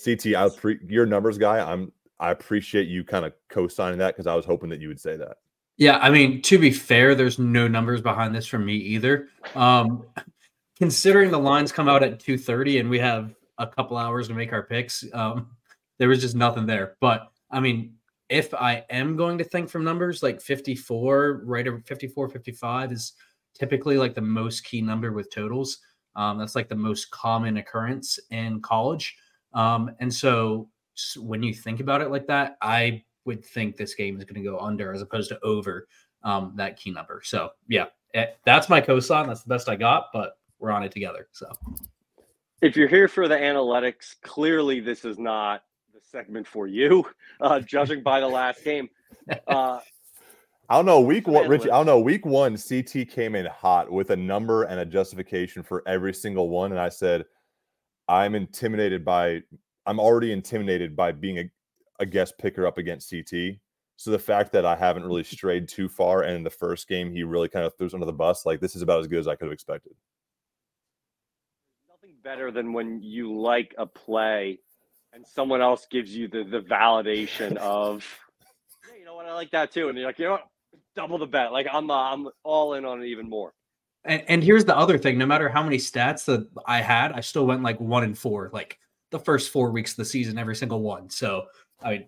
[0.03, 1.61] CT, I pre- your numbers guy.
[1.61, 5.01] I'm I appreciate you kind of co-signing that because I was hoping that you would
[5.01, 5.39] say that.
[5.76, 9.28] Yeah, I mean, to be fair, there's no numbers behind this from me either.
[9.55, 10.05] Um,
[10.78, 14.53] considering the lines come out at 2:30 and we have a couple hours to make
[14.53, 15.51] our picks, um,
[15.99, 16.97] there was just nothing there.
[17.01, 17.95] But I mean,
[18.29, 23.12] if I am going to think from numbers, like 54, right over 54, 55 is
[23.55, 25.79] typically like the most key number with totals.
[26.16, 29.16] Um, that's like the most common occurrence in college.
[29.53, 30.68] Um, and so
[31.18, 34.49] when you think about it like that, I would think this game is going to
[34.49, 35.87] go under as opposed to over
[36.22, 37.20] um, that key number.
[37.24, 39.27] So yeah, eh, that's my cosign.
[39.27, 41.29] That's the best I got, but we're on it together.
[41.33, 41.53] So
[42.62, 45.62] If you're here for the analytics, clearly this is not
[46.16, 47.04] segment for you.
[47.40, 48.88] Uh, judging by the last game,
[49.48, 49.78] uh,
[50.68, 51.00] I don't know.
[51.00, 51.70] Week one, Richie.
[51.70, 52.00] I don't know.
[52.00, 56.48] Week one, CT came in hot with a number and a justification for every single
[56.48, 57.24] one, and I said,
[58.08, 59.42] "I'm intimidated by.
[59.84, 61.44] I'm already intimidated by being a,
[62.00, 63.58] a guest picker up against CT.
[63.96, 67.12] So the fact that I haven't really strayed too far, and in the first game
[67.12, 69.20] he really kind of threw us under the bus, like this is about as good
[69.20, 69.92] as I could have expected.
[71.88, 74.58] nothing better than when you like a play
[75.16, 78.06] and someone else gives you the the validation of,
[78.88, 80.46] yeah, you know what, I like that too, and you're like, you know what,
[80.94, 81.52] double the bet.
[81.52, 83.52] Like I'm uh, I'm all in on it even more.
[84.04, 87.20] And, and here's the other thing: no matter how many stats that I had, I
[87.20, 88.78] still went like one and four, like
[89.10, 91.10] the first four weeks of the season, every single one.
[91.10, 91.46] So
[91.80, 92.06] I mean,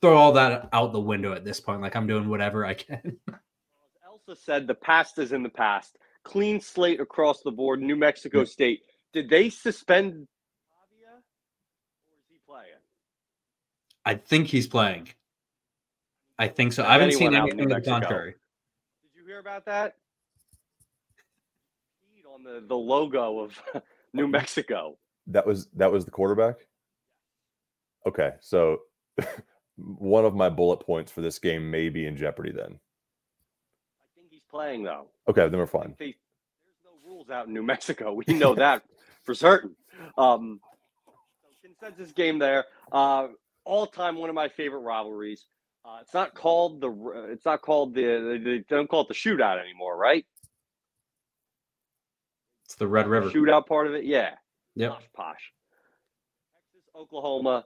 [0.00, 1.80] throw all that out the window at this point.
[1.80, 3.18] Like I'm doing whatever I can.
[4.06, 5.96] Elsa said the past is in the past.
[6.24, 7.80] Clean slate across the board.
[7.80, 8.82] New Mexico State.
[9.12, 10.26] Did they suspend
[10.72, 12.82] Pavia, or is he playing?
[14.06, 15.08] I think he's playing.
[16.38, 16.82] I think so.
[16.82, 18.36] Not I haven't seen anything to New the contrary.
[19.02, 19.96] Did you hear about that?
[22.32, 23.60] On the the logo of
[24.12, 24.96] New Mexico.
[25.26, 26.56] That was that was the quarterback.
[28.06, 28.82] Okay, so
[29.76, 32.52] one of my bullet points for this game may be in jeopardy.
[32.52, 32.78] Then
[33.98, 35.06] I think he's playing though.
[35.28, 35.96] okay, then we're fine.
[35.98, 36.14] They,
[36.64, 38.12] there's no rules out in New Mexico.
[38.12, 38.82] We know that
[39.24, 39.74] for certain.
[40.18, 40.60] Um,
[41.06, 41.12] so
[41.62, 42.66] consensus game there.
[42.92, 43.28] Uh,
[43.66, 45.44] all time one of my favorite rivalries.
[45.84, 47.28] Uh, it's not called the.
[47.30, 48.40] It's not called the.
[48.42, 50.24] They don't call it the shootout anymore, right?
[52.64, 53.30] It's the Red River.
[53.30, 54.30] Shootout part of it, yeah.
[54.74, 54.90] Yep.
[54.92, 55.52] Posh, posh.
[56.74, 57.64] Texas, Oklahoma.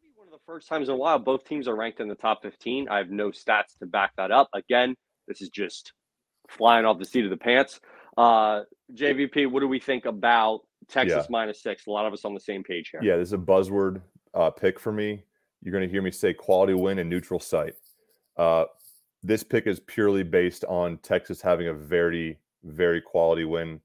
[0.00, 2.16] Probably one of the first times in a while both teams are ranked in the
[2.16, 2.88] top 15.
[2.88, 4.48] I have no stats to back that up.
[4.52, 4.96] Again,
[5.28, 5.92] this is just
[6.48, 7.80] flying off the seat of the pants.
[8.16, 8.62] Uh,
[8.94, 11.86] JVP, what do we think about Texas minus six?
[11.86, 13.00] A lot of us on the same page here.
[13.02, 14.02] Yeah, this is a buzzword
[14.34, 15.24] uh, pick for me.
[15.62, 17.74] You're going to hear me say quality win and neutral site.
[18.36, 18.64] Uh,
[19.22, 23.80] this pick is purely based on Texas having a very, very quality win,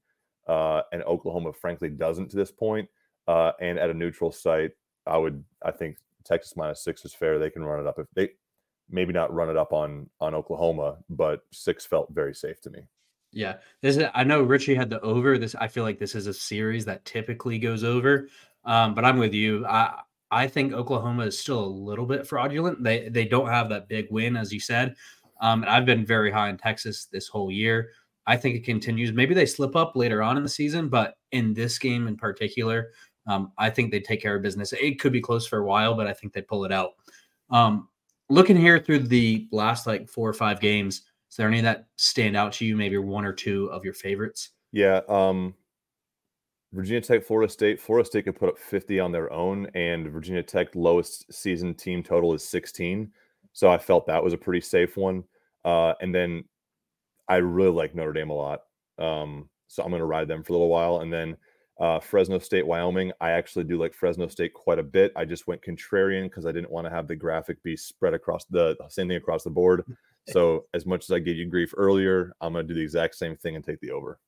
[0.48, 2.88] uh, and Oklahoma, frankly, doesn't to this point.
[3.28, 4.72] Uh, and at a neutral site,
[5.06, 7.38] I would, I think Texas minus six is fair.
[7.38, 8.30] They can run it up if they,
[8.90, 12.80] maybe not run it up on on Oklahoma, but six felt very safe to me.
[13.32, 14.04] Yeah, this is.
[14.14, 15.36] I know Richie had the over.
[15.36, 18.28] This I feel like this is a series that typically goes over.
[18.64, 19.66] Um, but I'm with you.
[19.66, 20.00] I
[20.30, 22.82] I think Oklahoma is still a little bit fraudulent.
[22.82, 24.94] They they don't have that big win, as you said.
[25.40, 27.90] Um, and I've been very high in Texas this whole year.
[28.26, 29.12] I think it continues.
[29.12, 32.90] Maybe they slip up later on in the season, but in this game in particular,
[33.26, 34.72] um, I think they take care of business.
[34.72, 36.90] It could be close for a while, but I think they pull it out.
[37.50, 37.88] Um,
[38.28, 42.36] looking here through the last like four or five games, is there any that stand
[42.36, 42.76] out to you?
[42.76, 44.50] Maybe one or two of your favorites?
[44.72, 45.00] Yeah.
[45.08, 45.54] Um,
[46.72, 47.80] Virginia Tech, Florida State.
[47.80, 52.02] Florida State could put up 50 on their own, and Virginia Tech lowest season team
[52.02, 53.10] total is 16.
[53.52, 55.24] So I felt that was a pretty safe one.
[55.64, 56.44] Uh, and then
[57.28, 58.60] I really like Notre Dame a lot.
[58.98, 61.00] Um, so I'm going to ride them for a little while.
[61.00, 61.36] And then
[61.80, 63.12] uh, Fresno State, Wyoming.
[63.20, 65.12] I actually do like Fresno State quite a bit.
[65.16, 68.44] I just went contrarian because I didn't want to have the graphic be spread across
[68.46, 69.84] the same thing across the board.
[70.30, 73.14] So as much as I gave you grief earlier, I'm going to do the exact
[73.14, 74.18] same thing and take the over.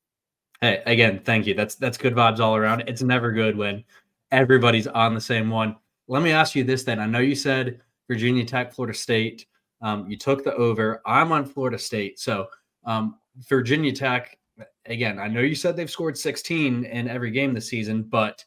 [0.61, 1.55] Hey, again, thank you.
[1.55, 2.85] That's that's good vibes all around.
[2.87, 3.83] It's never good when
[4.31, 5.77] everybody's on the same one.
[6.07, 6.99] Let me ask you this then.
[6.99, 9.47] I know you said Virginia Tech, Florida State.
[9.81, 11.01] Um, you took the over.
[11.07, 12.19] I'm on Florida State.
[12.21, 12.49] So
[12.85, 14.37] um, Virginia Tech,
[14.85, 18.45] again, I know you said they've scored 16 in every game this season, but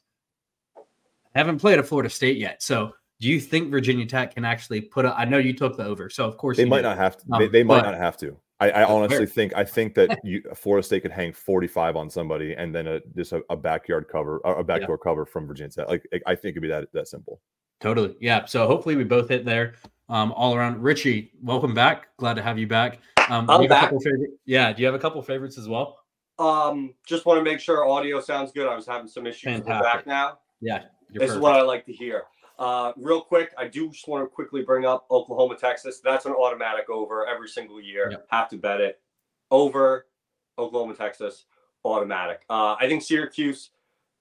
[1.33, 2.61] haven't played a Florida State yet.
[2.61, 5.85] So do you think Virginia Tech can actually put a I know you took the
[5.85, 6.09] over.
[6.09, 6.83] So of course They might do.
[6.83, 7.25] not have to.
[7.31, 8.37] Um, they, they might not have to.
[8.63, 9.27] I, I honestly fair.
[9.27, 12.99] think I think that you, Florida State could hang 45 on somebody and then a,
[13.15, 15.87] just a, a backyard cover, a backdoor cover from Virginia Tech.
[15.87, 17.41] Like I think it'd be that that simple.
[17.81, 18.15] Totally.
[18.21, 18.45] Yeah.
[18.45, 19.73] So hopefully we both hit there
[20.09, 20.81] um, all around.
[20.81, 22.15] Richie, welcome back.
[22.17, 22.99] Glad to have you back.
[23.29, 23.91] Um, I'm you back.
[24.45, 24.71] yeah.
[24.71, 25.97] Do you have a couple favorites as well?
[26.39, 28.67] Um, just want to make sure audio sounds good.
[28.67, 29.45] I was having some issues.
[29.45, 29.83] We're Fantastic.
[29.83, 30.39] back now.
[30.61, 30.83] Yeah.
[31.11, 32.23] You're This is what I like to hear.
[32.59, 35.99] Uh, real quick, I do just want to quickly bring up Oklahoma, Texas.
[35.99, 38.11] That's an automatic over every single year.
[38.11, 38.27] Yep.
[38.29, 39.01] Have to bet it.
[39.49, 40.07] Over
[40.57, 41.45] Oklahoma, Texas,
[41.83, 42.41] automatic.
[42.49, 43.71] Uh, I think Syracuse,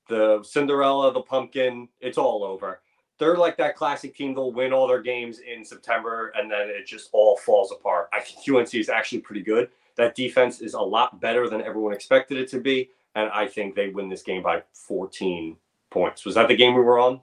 [0.08, 2.80] the Cinderella, the pumpkin, it's all over.
[3.18, 4.34] They're like that classic team.
[4.34, 8.08] They'll win all their games in September, and then it just all falls apart.
[8.12, 9.68] I think UNC is actually pretty good.
[9.96, 13.74] That defense is a lot better than everyone expected it to be, and I think
[13.74, 15.56] they win this game by 14
[15.90, 16.24] points.
[16.24, 17.20] Was that the game we were on?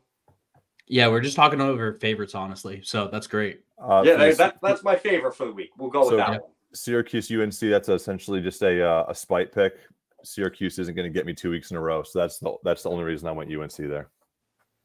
[0.90, 1.08] Yeah.
[1.08, 2.82] We're just talking over favorites, honestly.
[2.84, 3.62] So that's great.
[3.82, 5.70] Uh, yeah, for that, that's my favorite for the week.
[5.78, 6.30] We'll go with that Yeah.
[6.40, 6.42] one.
[6.74, 7.60] Syracuse UNC.
[7.70, 9.76] That's essentially just a uh, a spite pick.
[10.24, 12.84] Syracuse isn't going to get me two weeks in a row, so that's the that's
[12.84, 14.10] the only reason I went UNC there.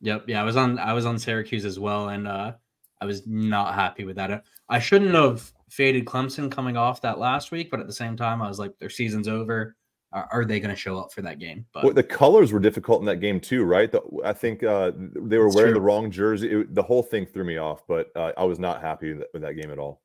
[0.00, 0.24] Yep.
[0.28, 0.40] Yeah.
[0.40, 0.78] I was on.
[0.78, 2.52] I was on Syracuse as well, and uh,
[3.00, 4.44] I was not happy with that.
[4.68, 8.40] I shouldn't have faded Clemson coming off that last week, but at the same time,
[8.40, 9.76] I was like, their season's over.
[10.14, 11.66] Are, are they going to show up for that game?
[11.74, 13.90] But Well, the colors were difficult in that game too, right?
[13.90, 15.74] The, I think uh, they were wearing true.
[15.74, 16.50] the wrong jersey.
[16.50, 19.28] It- the whole thing threw me off, but uh, I was not happy with that,
[19.34, 20.00] with that game at all.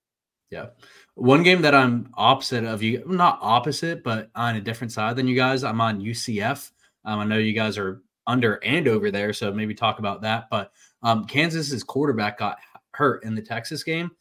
[0.49, 0.68] Yeah.
[1.14, 5.28] One game that I'm opposite of you, not opposite, but on a different side than
[5.28, 5.64] you guys.
[5.64, 6.72] I'm on UCF.
[7.05, 9.32] Um, I know you guys are under and over there.
[9.32, 10.47] So maybe talk about that.
[10.49, 10.72] But
[11.03, 12.57] um, Kansas's quarterback got
[12.93, 14.12] hurt in the Texas game.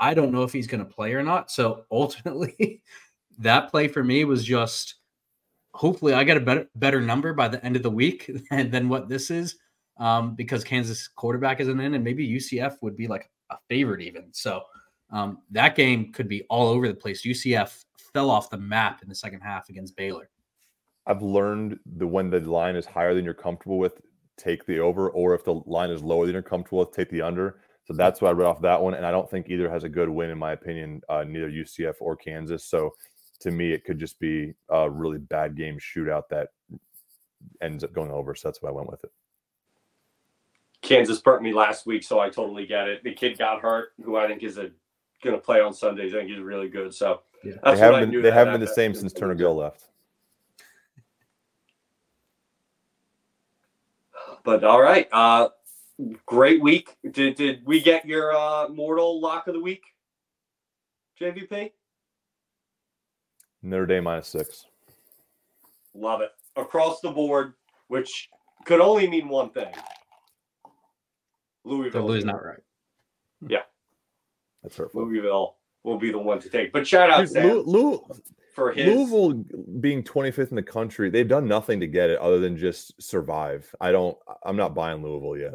[0.00, 1.50] I don't know if he's going to play or not.
[1.50, 2.82] So ultimately,
[3.38, 4.96] that play for me was just
[5.78, 8.88] hopefully I get a better better number by the end of the week than, than
[8.88, 9.56] what this is
[9.98, 14.28] um, because Kansas quarterback isn't in, and maybe UCF would be like a favorite even.
[14.32, 14.62] So
[15.10, 17.24] um, that game could be all over the place.
[17.24, 20.28] UCF fell off the map in the second half against Baylor.
[21.06, 24.00] I've learned that when the line is higher than you're comfortable with,
[24.36, 27.22] take the over, or if the line is lower than you're comfortable with, take the
[27.22, 27.60] under.
[27.84, 28.94] So that's why I read off that one.
[28.94, 31.94] And I don't think either has a good win, in my opinion, uh, neither UCF
[32.00, 32.66] or Kansas.
[32.66, 32.92] So
[33.40, 36.48] to me, it could just be a really bad game shootout that
[37.60, 38.34] ends up going over.
[38.34, 39.12] So that's why I went with it.
[40.82, 43.02] Kansas burnt me last week, so I totally get it.
[43.04, 44.70] The kid got hurt, who I think is a
[45.22, 46.14] going to play on Sundays.
[46.14, 46.94] I think he's really good.
[46.94, 47.54] So Yeah.
[47.62, 49.56] that's they what I haven't knew been, they haven't been the same since Turner Gill
[49.56, 49.84] left.
[54.44, 55.48] But all right, uh,
[56.26, 56.96] great week.
[57.10, 59.82] Did did we get your uh, mortal lock of the week,
[61.20, 61.72] JVP?
[63.62, 64.66] Notre Dame minus six.
[65.94, 67.54] Love it across the board,
[67.88, 68.28] which
[68.64, 69.72] could only mean one thing.
[69.74, 70.70] So
[71.64, 72.12] Louisville.
[72.12, 72.60] is not right.
[73.46, 73.62] Yeah,
[74.62, 75.04] that's hurtful.
[75.04, 76.72] Louisville will be the one to take.
[76.72, 78.06] But shout out Dude, Sam Lou- Lou-
[78.54, 78.86] for his.
[78.86, 79.44] Louisville
[79.80, 83.72] being 25th in the country, they've done nothing to get it other than just survive.
[83.80, 84.16] I don't.
[84.44, 85.54] I'm not buying Louisville yet.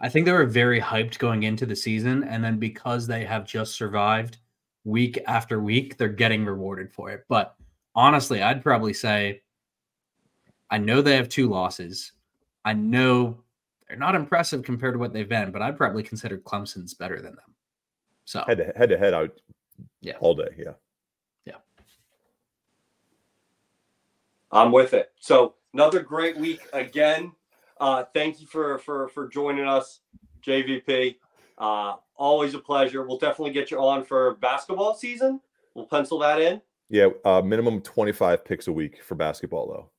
[0.00, 3.46] I think they were very hyped going into the season, and then because they have
[3.46, 4.38] just survived
[4.84, 7.24] week after week, they're getting rewarded for it.
[7.28, 7.54] But
[7.94, 9.42] honestly, I'd probably say
[10.70, 12.12] I know they have two losses.
[12.64, 13.38] I know
[13.86, 17.34] they're not impressive compared to what they've been, but I'd probably consider Clemson's better than
[17.34, 17.54] them.
[18.24, 19.30] So Head to head to head out.
[20.00, 20.14] Yeah.
[20.20, 20.48] all day.
[20.56, 20.72] Yeah.
[21.44, 21.56] Yeah.
[24.50, 25.12] I'm with it.
[25.20, 27.32] So another great week again.
[27.80, 30.00] Uh, thank you for for for joining us,
[30.46, 31.16] JVP.
[31.58, 33.04] Uh, always a pleasure.
[33.04, 35.40] We'll definitely get you on for basketball season.
[35.74, 36.62] We'll pencil that in.
[36.88, 37.08] Yeah.
[37.24, 39.90] Uh, minimum 25 picks a week for basketball, though.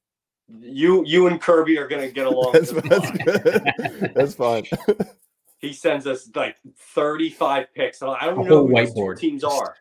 [0.59, 2.51] You you and Kirby are gonna get along.
[2.53, 3.17] That's, that's fine.
[3.26, 4.13] good.
[4.15, 4.63] that's fine.
[5.59, 8.03] He sends us like 35 picks.
[8.03, 9.78] I don't A know whole who these two teams are.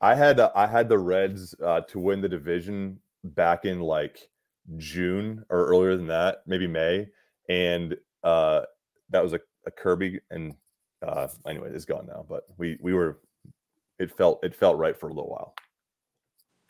[0.00, 4.30] I had uh, I had the Reds uh, to win the division back in like
[4.76, 7.08] June or earlier than that, maybe May,
[7.48, 8.60] and uh,
[9.10, 10.20] that was a, a Kirby.
[10.30, 10.54] And
[11.02, 12.24] uh, anyway, it's gone now.
[12.28, 13.18] But we we were
[13.98, 15.54] it felt it felt right for a little while.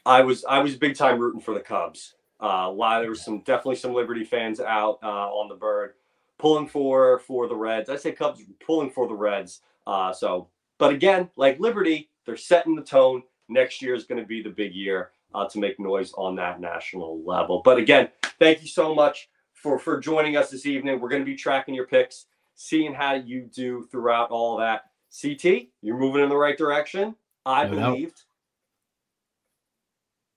[0.04, 2.14] I was I was big time rooting for the Cubs.
[2.40, 5.94] Uh, a lot there was some definitely some Liberty fans out uh, on the bird,
[6.38, 7.88] pulling for for the Reds.
[7.88, 9.60] I say Cubs pulling for the Reds.
[9.86, 13.22] Uh, so, but again, like Liberty, they're setting the tone.
[13.48, 16.60] Next year is going to be the big year uh, to make noise on that
[16.60, 17.60] national level.
[17.64, 18.08] But again,
[18.38, 21.00] thank you so much for for joining us this evening.
[21.00, 24.82] We're going to be tracking your picks, seeing how you do throughout all that.
[25.20, 27.14] CT, you're moving in the right direction.
[27.44, 28.16] I no believed.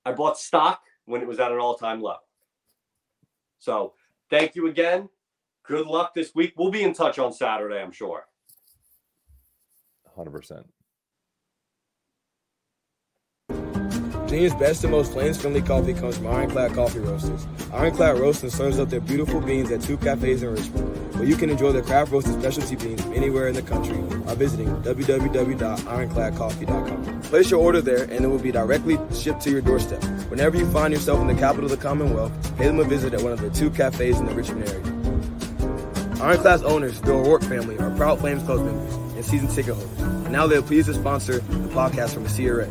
[0.05, 0.11] Doubt.
[0.11, 2.17] I bought stock when it was at an all time low.
[3.59, 3.93] So
[4.29, 5.09] thank you again.
[5.63, 6.53] Good luck this week.
[6.57, 8.27] We'll be in touch on Saturday, I'm sure.
[10.17, 10.63] 100%.
[14.35, 17.47] Virginia's best and most flames-friendly coffee comes from Ironclad Coffee Roasters.
[17.71, 21.49] Ironclad Roasting serves up their beautiful beans at two cafes in Richmond, where you can
[21.49, 27.21] enjoy their craft roasted specialty beans from anywhere in the country by visiting www.ironcladcoffee.com.
[27.21, 30.03] Place your order there, and it will be directly shipped to your doorstep.
[30.29, 33.21] Whenever you find yourself in the capital of the Commonwealth, pay them a visit at
[33.21, 34.83] one of the two cafes in the Richmond area.
[36.21, 40.01] Ironclad's owners, the O'Rourke family, are proud Flames Club members and season ticket holders.
[40.01, 42.67] And now they're pleased to sponsor the podcast from the CRA.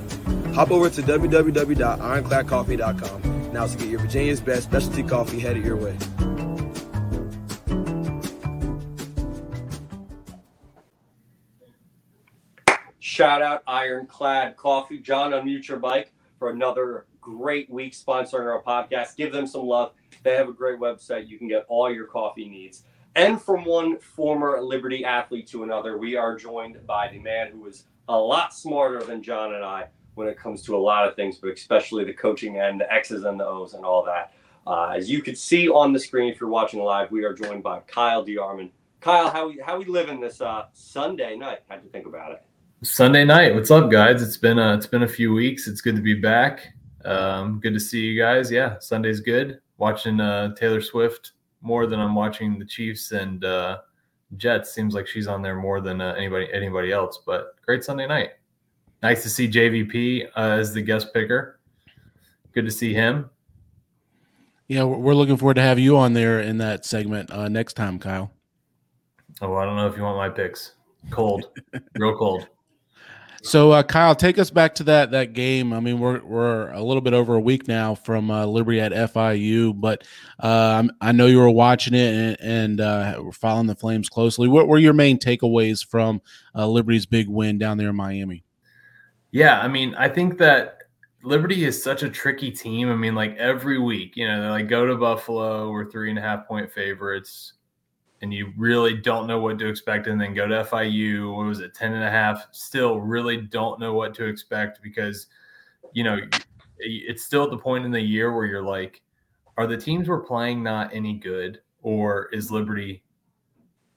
[0.55, 5.97] Hop over to www.ironcladcoffee.com now to get your Virginia's best specialty coffee headed your way.
[12.99, 14.99] Shout out Ironclad Coffee.
[14.99, 19.17] John, unmute your mic for another great week sponsoring our podcast.
[19.17, 19.93] Give them some love.
[20.25, 21.29] They have a great website.
[21.29, 22.83] You can get all your coffee needs.
[23.15, 27.67] And from one former Liberty athlete to another, we are joined by the man who
[27.67, 31.17] is a lot smarter than John and I when it comes to a lot of
[31.17, 34.33] things, but especially the coaching and the X's and the O's and all that.
[34.67, 37.63] Uh, as you can see on the screen, if you're watching live, we are joined
[37.63, 38.71] by Kyle DeArmon.
[39.01, 41.59] Kyle, how we how we living this uh, Sunday night?
[41.69, 42.43] How'd you think about it?
[42.83, 43.55] Sunday night.
[43.55, 44.23] What's up, guys?
[44.23, 45.69] It's been a, it's been a few weeks.
[45.69, 46.73] It's good to be back.
[47.05, 48.51] Um, good to see you guys.
[48.51, 49.61] Yeah, Sunday's good.
[49.77, 53.79] Watching uh, Taylor Swift more than I'm watching the Chiefs and uh,
[54.39, 54.73] Jets.
[54.73, 57.21] Seems like she's on there more than uh, anybody anybody else.
[57.27, 58.31] But great Sunday night.
[59.05, 61.61] Nice to see JVP uh, as the guest picker.
[62.55, 63.29] Good to see him.
[64.67, 67.99] Yeah, we're looking forward to have you on there in that segment uh, next time,
[67.99, 68.33] Kyle.
[69.43, 70.73] Oh, I don't know if you want my picks.
[71.11, 71.51] Cold,
[71.99, 72.49] real cold.
[73.43, 75.75] So, uh, Kyle, take us back to that that game.
[75.75, 78.93] I mean, we're we're a little bit over a week now from uh, Liberty at
[78.93, 80.03] FIU, but
[80.41, 84.49] uh, I know you were watching it and, and uh, following the Flames closely.
[84.49, 86.23] What were your main takeaways from
[86.55, 88.44] uh, Liberty's big win down there in Miami?
[89.35, 90.85] Yeah, I mean, I think that
[91.25, 92.89] Liberty is such a tricky team.
[92.89, 96.21] I mean, like every week, you know, they like go to Buffalo, we're three and
[96.21, 97.55] a half point favorites
[98.23, 101.59] and you really don't know what to expect and then go to FIU, what was
[101.59, 105.27] it, 10 and a half, still really don't know what to expect because,
[105.95, 106.17] you know,
[106.79, 109.03] it's still at the point in the year where you're like,
[109.57, 113.03] are the teams we're playing not any good or is Liberty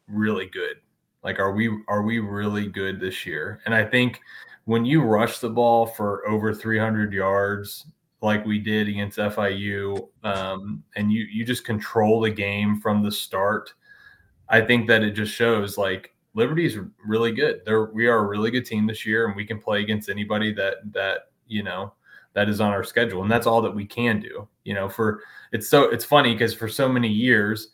[0.08, 0.78] really good?
[1.24, 3.62] Like, are we, are we really good this year?
[3.68, 4.20] And I think
[4.68, 7.86] when you rush the ball for over 300 yards,
[8.22, 13.12] like we did against FIU, um, and you you just control the game from the
[13.12, 13.74] start,
[14.50, 17.62] I think that it just shows like Liberty's really good.
[17.66, 20.54] There, we are a really good team this year, and we can play against anybody
[20.56, 21.94] that that you know
[22.34, 24.50] that is on our schedule, and that's all that we can do.
[24.66, 25.22] You know, for
[25.54, 27.70] it's so it's funny because for so many years,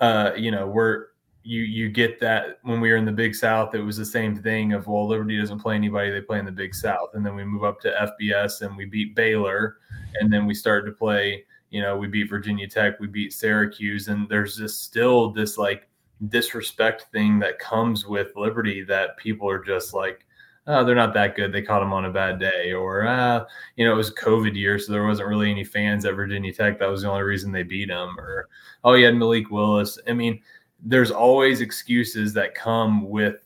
[0.00, 1.08] uh, you know, we're
[1.46, 4.36] you you get that when we were in the Big South, it was the same
[4.36, 7.34] thing of well, Liberty doesn't play anybody; they play in the Big South, and then
[7.34, 9.78] we move up to FBS and we beat Baylor,
[10.20, 14.08] and then we started to play you know, we beat Virginia Tech, we beat Syracuse,
[14.08, 15.88] and there's just still this like
[16.28, 20.24] disrespect thing that comes with Liberty that people are just like,
[20.66, 21.52] oh, they're not that good.
[21.52, 23.44] They caught them on a bad day, or uh,
[23.76, 26.78] you know, it was COVID year, so there wasn't really any fans at Virginia Tech.
[26.78, 28.18] That was the only reason they beat them.
[28.18, 28.48] Or
[28.84, 29.98] oh, you had Malik Willis.
[30.08, 30.40] I mean,
[30.88, 33.42] there's always excuses that come with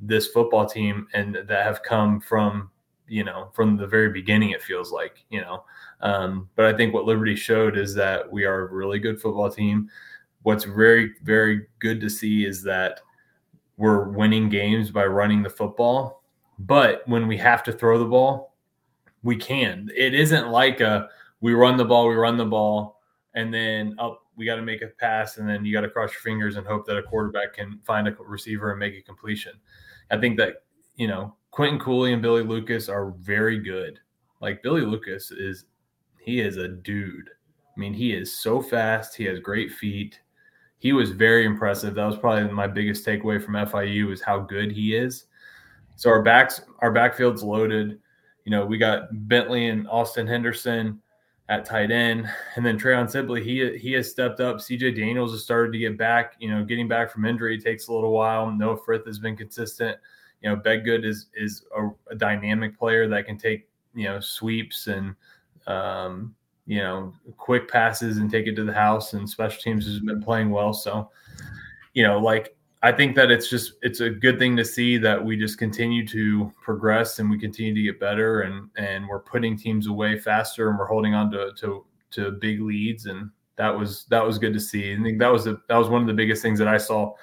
[0.00, 2.70] this football team, and that have come from
[3.08, 4.50] you know from the very beginning.
[4.50, 5.64] It feels like you know
[6.00, 9.50] um, but I think what Liberty showed is that we are a really good football
[9.50, 9.88] team.
[10.42, 13.00] What's very, very good to see is that
[13.76, 16.22] we're winning games by running the football.
[16.58, 18.54] But when we have to throw the ball,
[19.22, 19.90] we can.
[19.94, 21.08] It isn't like a
[21.40, 23.00] we run the ball, we run the ball,
[23.34, 26.12] and then up we got to make a pass, and then you got to cross
[26.12, 29.52] your fingers and hope that a quarterback can find a receiver and make a completion.
[30.10, 30.62] I think that
[30.96, 33.98] you know Quinton Cooley and Billy Lucas are very good.
[34.40, 35.64] Like Billy Lucas is
[36.20, 37.30] he is a dude.
[37.76, 39.14] I mean, he is so fast.
[39.14, 40.20] He has great feet.
[40.78, 41.94] He was very impressive.
[41.94, 45.26] That was probably my biggest takeaway from FIU is how good he is.
[45.96, 47.98] So our backs, our backfield's loaded.
[48.44, 51.00] You know, we got Bentley and Austin Henderson
[51.48, 53.42] at tight end, and then Treon Sibley.
[53.42, 54.56] He he has stepped up.
[54.56, 56.34] CJ Daniels has started to get back.
[56.38, 58.50] You know, getting back from injury takes a little while.
[58.50, 59.96] Noah Frith has been consistent.
[60.42, 64.88] You know, Bedgood is is a, a dynamic player that can take you know sweeps
[64.88, 65.14] and
[65.66, 66.34] um,
[66.66, 69.12] you know, quick passes and take it to the house.
[69.12, 70.72] And special teams has been playing well.
[70.72, 71.10] So,
[71.94, 72.55] you know, like
[72.86, 76.06] I think that it's just it's a good thing to see that we just continue
[76.06, 80.70] to progress and we continue to get better and and we're putting teams away faster
[80.70, 84.52] and we're holding on to to to big leads and that was that was good
[84.52, 84.94] to see.
[84.94, 87.14] I think that was the that was one of the biggest things that I saw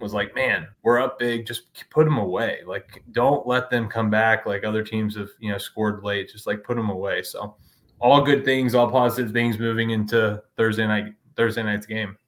[0.00, 2.58] was like, man, we're up big, just put them away.
[2.66, 6.30] Like, don't let them come back like other teams have, you know, scored late.
[6.30, 7.22] Just like put them away.
[7.22, 7.56] So
[8.00, 12.18] all good things, all positive things moving into Thursday night Thursday night's game.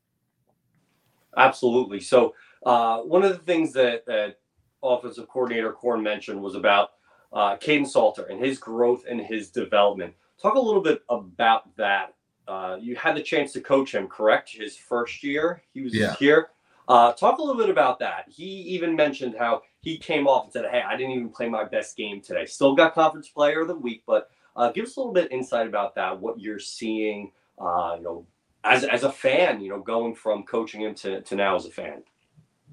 [1.37, 2.01] Absolutely.
[2.01, 2.35] So
[2.65, 4.39] uh, one of the things that, that
[4.83, 6.91] offensive coordinator Korn mentioned was about
[7.33, 10.15] uh, Kaidon Salter and his growth and his development.
[10.41, 12.15] Talk a little bit about that.
[12.49, 14.51] Uh, you had the chance to coach him, correct?
[14.51, 16.15] His first year, he was yeah.
[16.17, 16.49] here.
[16.89, 18.25] Uh, talk a little bit about that.
[18.29, 21.65] He even mentioned how he came off and said, "Hey, I didn't even play my
[21.65, 22.45] best game today.
[22.45, 25.67] Still got conference player of the week, but uh, give us a little bit insight
[25.67, 28.27] about that, what you're seeing, uh, you know,
[28.65, 31.71] as, as a fan, you know, going from coaching him to, to now as a
[31.71, 32.03] fan.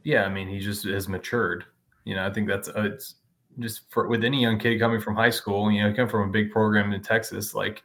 [0.03, 1.65] Yeah, I mean, he just has matured.
[2.05, 3.15] You know, I think that's uh, it's
[3.59, 5.71] just for with any young kid coming from high school.
[5.71, 7.83] You know, come from a big program in Texas, like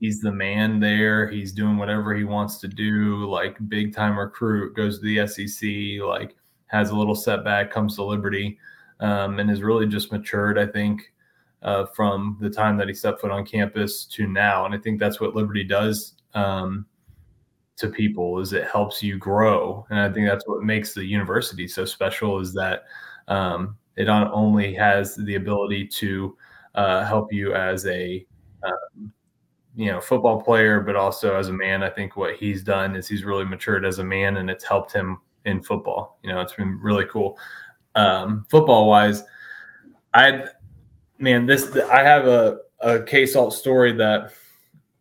[0.00, 1.28] he's the man there.
[1.28, 3.28] He's doing whatever he wants to do.
[3.28, 6.04] Like big time recruit, goes to the SEC.
[6.06, 8.58] Like has a little setback, comes to Liberty,
[9.00, 10.58] um, and has really just matured.
[10.58, 11.12] I think
[11.62, 14.64] uh, from the time that he stepped foot on campus to now.
[14.64, 16.86] And I think that's what Liberty does um,
[17.80, 19.86] to people is it helps you grow.
[19.90, 22.84] And I think that's what makes the university so special is that
[23.28, 26.36] um, it not only has the ability to
[26.74, 28.24] uh, help you as a
[28.62, 29.12] um,
[29.74, 31.82] you know football player, but also as a man.
[31.82, 34.92] I think what he's done is he's really matured as a man, and it's helped
[34.92, 36.18] him in football.
[36.22, 37.38] You know, it's been really cool.
[37.94, 39.22] Um, football wise,
[40.14, 40.44] I
[41.18, 44.32] man, this I have a a K Salt story that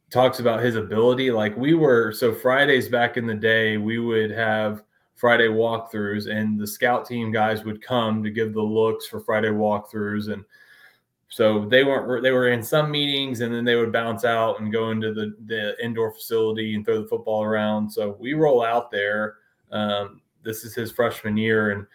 [0.10, 1.32] talks about his ability.
[1.32, 4.84] Like we were so Fridays back in the day, we would have
[5.16, 9.50] Friday walkthroughs, and the scout team guys would come to give the looks for Friday
[9.50, 10.44] walkthroughs, and
[11.28, 14.72] so they weren't they were in some meetings, and then they would bounce out and
[14.72, 17.90] go into the the indoor facility and throw the football around.
[17.92, 19.36] So we roll out there.
[19.72, 21.86] Um, this is his freshman year, and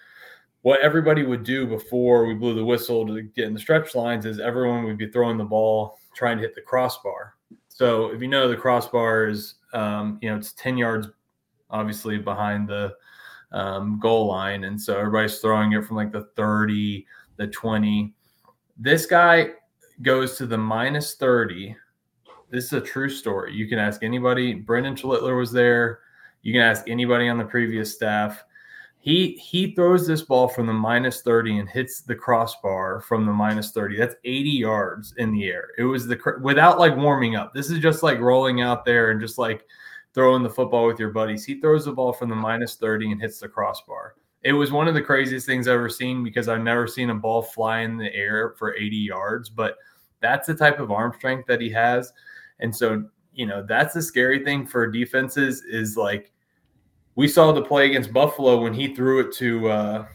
[0.62, 4.24] what everybody would do before we blew the whistle to get in the stretch lines
[4.24, 7.33] is everyone would be throwing the ball trying to hit the crossbar.
[7.74, 11.08] So if you know the crossbar is, um, you know, it's 10 yards
[11.70, 12.94] obviously behind the
[13.50, 14.62] um, goal line.
[14.62, 17.04] And so everybody's throwing it from like the 30,
[17.36, 18.14] the 20.
[18.78, 19.54] This guy
[20.02, 21.74] goes to the minus 30.
[22.48, 23.52] This is a true story.
[23.52, 24.54] You can ask anybody.
[24.54, 25.98] Brendan Schlittler was there.
[26.42, 28.44] You can ask anybody on the previous staff.
[29.04, 33.32] He he throws this ball from the minus 30 and hits the crossbar from the
[33.32, 33.98] minus 30.
[33.98, 35.72] That's 80 yards in the air.
[35.76, 37.52] It was the without like warming up.
[37.52, 39.66] This is just like rolling out there and just like
[40.14, 41.44] throwing the football with your buddies.
[41.44, 44.14] He throws the ball from the minus 30 and hits the crossbar.
[44.42, 47.14] It was one of the craziest things I've ever seen because I've never seen a
[47.14, 49.76] ball fly in the air for 80 yards, but
[50.20, 52.10] that's the type of arm strength that he has.
[52.58, 56.32] And so, you know, that's the scary thing for defenses is like
[57.16, 60.06] we saw the play against Buffalo when he threw it to uh,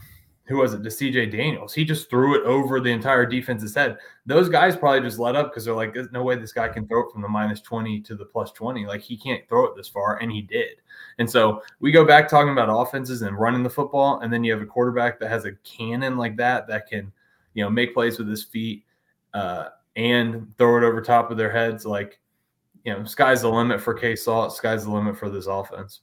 [0.49, 1.75] who was it to CJ Daniels.
[1.75, 3.97] He just threw it over the entire defense's head.
[4.25, 6.87] Those guys probably just let up because they're like, "There's no way this guy can
[6.87, 8.85] throw it from the minus twenty to the plus twenty.
[8.85, 10.77] Like he can't throw it this far," and he did.
[11.19, 14.51] And so we go back talking about offenses and running the football, and then you
[14.51, 17.11] have a quarterback that has a cannon like that that can,
[17.53, 18.85] you know, make plays with his feet
[19.35, 21.85] uh, and throw it over top of their heads.
[21.85, 22.19] Like,
[22.85, 24.55] you know, sky's the limit for K Salt.
[24.55, 26.01] Sky's the limit for this offense.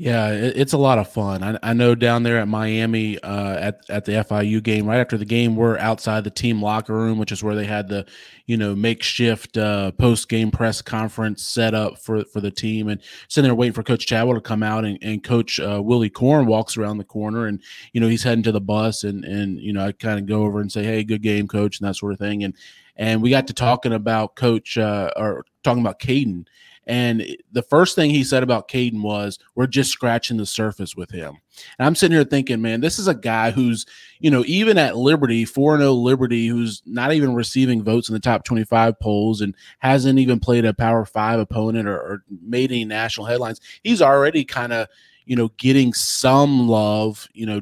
[0.00, 1.42] Yeah, it, it's a lot of fun.
[1.42, 5.18] I, I, know down there at Miami uh, at at the FIU game, right after
[5.18, 8.06] the game, we're outside the team locker room, which is where they had the
[8.46, 13.00] you know makeshift uh, post game press conference set up for for the team, and
[13.26, 16.46] sitting there waiting for Coach Chadwell to come out, and, and Coach uh, Willy Korn
[16.46, 17.60] walks around the corner, and
[17.92, 20.44] you know he's heading to the bus, and and you know I kind of go
[20.44, 22.54] over and say, hey, good game, Coach, and that sort of thing, and
[22.94, 26.46] and we got to talking about Coach uh, or talking about Kaidon
[26.88, 31.10] and the first thing he said about Kaidon was, "We're just scratching the surface with
[31.10, 31.38] him."
[31.78, 33.86] And I'm sitting here thinking, man, this is a guy who's,
[34.20, 38.20] you know, even at Liberty, 4 0 Liberty, who's not even receiving votes in the
[38.20, 42.84] top 25 polls and hasn't even played a Power Five opponent or, or made any
[42.84, 43.60] national headlines.
[43.82, 44.88] He's already kind of,
[45.26, 47.60] you know, getting some love, you know,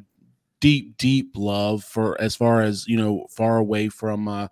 [0.60, 4.48] deep, deep love for as far as, you know, far away from, uh,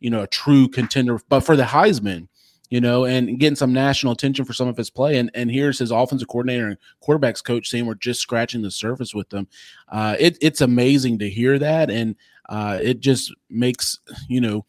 [0.00, 1.18] you know, a true contender.
[1.28, 2.28] But for the Heisman,
[2.74, 5.16] you know, and getting some national attention for some of his play.
[5.18, 9.14] And and here's his offensive coordinator and quarterbacks coach saying we're just scratching the surface
[9.14, 9.46] with them.
[9.88, 12.16] Uh, it, it's amazing to hear that, and
[12.48, 14.66] uh, it just makes you know,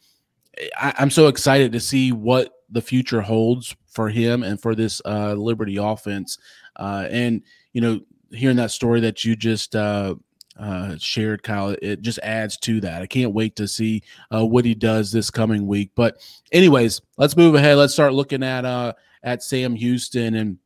[0.77, 5.01] I, am so excited to see what the future holds for him and for this
[5.03, 6.37] uh, Liberty offense.
[6.75, 7.41] Uh, and
[7.73, 8.01] you know,
[8.31, 10.13] hearing that story that you just uh,
[10.57, 11.75] uh, shared, Kyle.
[11.81, 13.01] It just adds to that.
[13.01, 14.03] I can't wait to see
[14.33, 15.91] uh, what he does this coming week.
[15.95, 16.17] But,
[16.51, 17.77] anyways, let's move ahead.
[17.77, 18.93] Let's start looking at uh,
[19.23, 20.57] at Sam Houston, and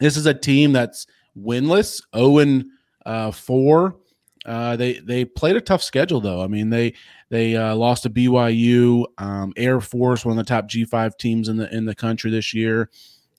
[0.00, 1.06] this is a team that's
[1.36, 2.66] winless, zero and
[3.04, 3.96] uh, four.
[4.46, 6.42] Uh, they they played a tough schedule though.
[6.42, 6.94] I mean they
[7.28, 11.48] they uh, lost to BYU, um, Air Force, one of the top G five teams
[11.48, 12.88] in the in the country this year,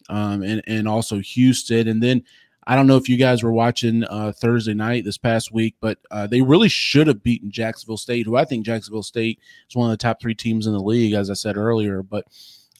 [0.09, 2.23] um, and and also Houston, and then
[2.69, 5.97] I don't know if you guys were watching uh, Thursday night this past week, but
[6.11, 9.89] uh, they really should have beaten Jacksonville State, who I think Jacksonville State is one
[9.89, 12.03] of the top three teams in the league, as I said earlier.
[12.03, 12.27] But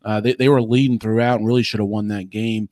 [0.05, 2.69] uh, they, they were leading throughout and really should have won that game.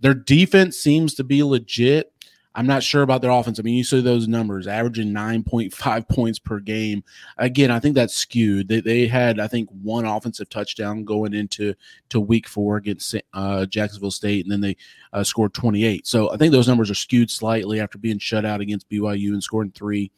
[0.00, 2.12] Their defense seems to be legit.
[2.54, 3.60] I'm not sure about their offense.
[3.60, 7.04] I mean, you see those numbers averaging 9.5 points per game.
[7.38, 8.66] Again, I think that's skewed.
[8.66, 11.74] They, they had, I think, one offensive touchdown going into
[12.08, 14.76] to week four against uh, Jacksonville State, and then they
[15.12, 16.06] uh, scored 28.
[16.06, 19.42] So I think those numbers are skewed slightly after being shut out against BYU and
[19.42, 20.10] scoring three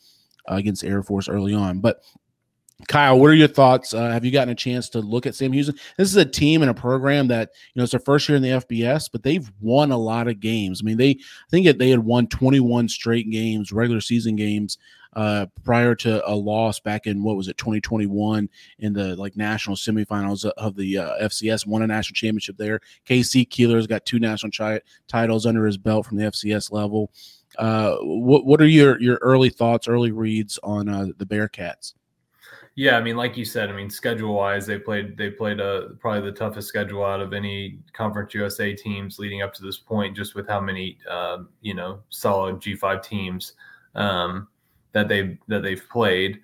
[0.51, 1.81] uh, against Air Force early on.
[1.81, 2.03] But
[2.89, 3.95] Kyle, what are your thoughts?
[3.95, 5.77] Uh, have you gotten a chance to look at Sam Houston?
[5.97, 8.43] This is a team and a program that you know it's their first year in
[8.43, 10.81] the FBS, but they've won a lot of games.
[10.83, 14.79] I mean, they I think that they had won 21 straight games, regular season games,
[15.15, 19.77] uh, prior to a loss back in what was it 2021 in the like national
[19.77, 21.67] semifinals of the uh, FCS.
[21.67, 22.81] Won a national championship there.
[23.05, 23.45] K.C.
[23.45, 27.11] Keeler's got two national chi- titles under his belt from the FCS level.
[27.59, 31.95] Uh, what what are your your early thoughts, early reads on uh, the Bearcats?
[32.75, 35.91] Yeah, I mean, like you said, I mean, schedule wise, they played they played a
[36.01, 40.17] probably the toughest schedule out of any Conference USA teams leading up to this point,
[40.17, 43.53] just with how many uh, you know solid G five teams
[43.95, 44.49] um,
[44.93, 46.41] that they that they've played.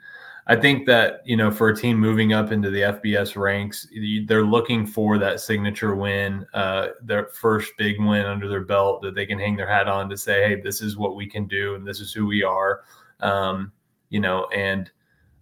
[0.48, 3.86] I think that you know for a team moving up into the FBS ranks,
[4.26, 9.14] they're looking for that signature win, uh, their first big win under their belt that
[9.14, 11.74] they can hang their hat on to say, "Hey, this is what we can do,
[11.74, 12.82] and this is who we are."
[13.20, 13.72] Um,
[14.10, 14.90] you know, and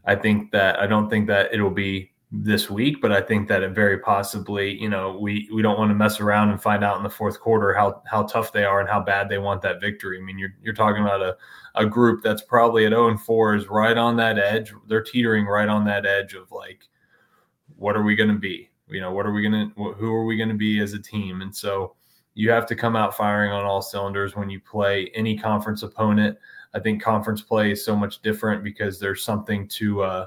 [0.07, 3.63] I think that I don't think that it'll be this week, but I think that
[3.63, 6.97] it very possibly, you know, we we don't want to mess around and find out
[6.97, 9.81] in the fourth quarter how how tough they are and how bad they want that
[9.81, 10.19] victory.
[10.19, 11.37] I mean, you're you're talking about a
[11.77, 14.73] a group that's probably at 0 and 4 is right on that edge.
[14.89, 16.89] They're teetering right on that edge of like,
[17.77, 18.71] what are we going to be?
[18.89, 20.99] You know, what are we going to who are we going to be as a
[20.99, 21.43] team?
[21.43, 21.95] And so
[22.35, 26.39] you have to come out firing on all cylinders when you play any conference opponent.
[26.75, 30.27] I think conference play is so much different because there's something to uh,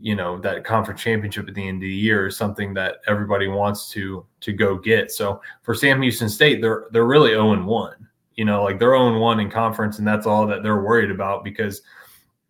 [0.00, 3.48] you know that conference championship at the end of the year is something that everybody
[3.48, 5.10] wants to to go get.
[5.10, 8.08] So for Sam Houston State, they're they're really 0 and 1.
[8.34, 11.10] You know, like they're 0 and 1 in conference, and that's all that they're worried
[11.10, 11.82] about because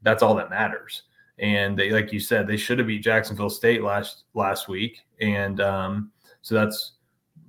[0.03, 1.03] that's all that matters.
[1.39, 5.61] And they, like you said, they should have beat Jacksonville State last last week, and
[5.61, 6.13] um,
[6.43, 6.93] so that's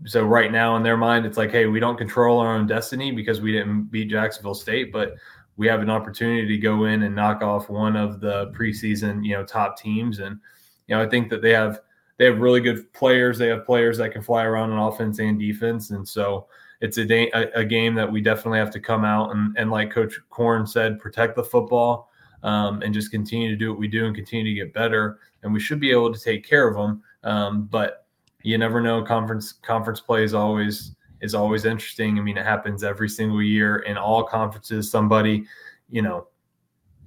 [0.05, 3.11] so right now in their mind, it's like, hey, we don't control our own destiny
[3.11, 5.15] because we didn't beat Jacksonville State, but
[5.57, 9.33] we have an opportunity to go in and knock off one of the preseason, you
[9.33, 10.19] know, top teams.
[10.19, 10.39] And,
[10.87, 11.79] you know, I think that they have
[12.17, 13.37] they have really good players.
[13.37, 15.91] They have players that can fly around on offense and defense.
[15.91, 16.47] And so
[16.81, 20.19] it's a, a, game that we definitely have to come out and, and like Coach
[20.29, 22.09] Korn said, protect the football
[22.43, 25.19] um, and just continue to do what we do and continue to get better.
[25.43, 27.01] And we should be able to take care of them.
[27.23, 28.05] Um, but
[28.43, 29.03] you never know.
[29.03, 32.19] Conference conference play is always is always interesting.
[32.19, 34.91] I mean, it happens every single year in all conferences.
[34.91, 35.45] Somebody,
[35.89, 36.27] you know,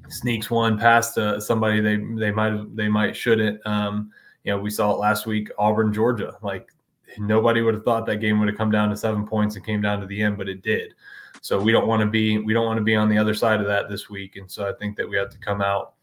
[0.08, 3.64] sneaks one past uh, somebody they they might they might shouldn't.
[3.66, 4.10] Um,
[4.44, 6.36] you know, we saw it last week, Auburn, Georgia.
[6.42, 6.68] Like
[7.18, 9.80] nobody would have thought that game would have come down to seven points and came
[9.80, 10.94] down to the end, but it did.
[11.40, 13.60] So we don't want to be we don't want to be on the other side
[13.60, 14.36] of that this week.
[14.36, 15.94] And so I think that we have to come out,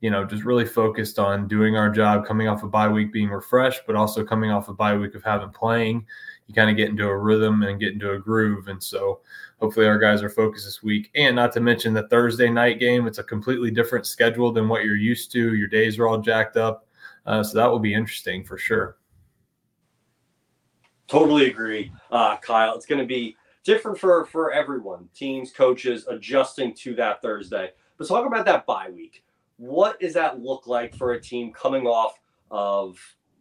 [0.00, 3.30] you know, just really focused on doing our job, coming off a bye week, being
[3.30, 6.04] refreshed, but also coming off a bye week of having playing
[6.46, 8.68] you kind of get into a rhythm and get into a groove.
[8.68, 9.20] And so
[9.60, 11.10] hopefully our guys are focused this week.
[11.14, 14.84] And not to mention the Thursday night game, it's a completely different schedule than what
[14.84, 15.54] you're used to.
[15.54, 16.86] Your days are all jacked up.
[17.26, 18.98] Uh, so that will be interesting for sure.
[21.06, 22.74] Totally agree, uh, Kyle.
[22.74, 27.70] It's going to be different for for everyone, teams, coaches, adjusting to that Thursday.
[27.98, 29.22] But talk about that bye week.
[29.56, 32.18] What does that look like for a team coming off
[32.50, 32.98] of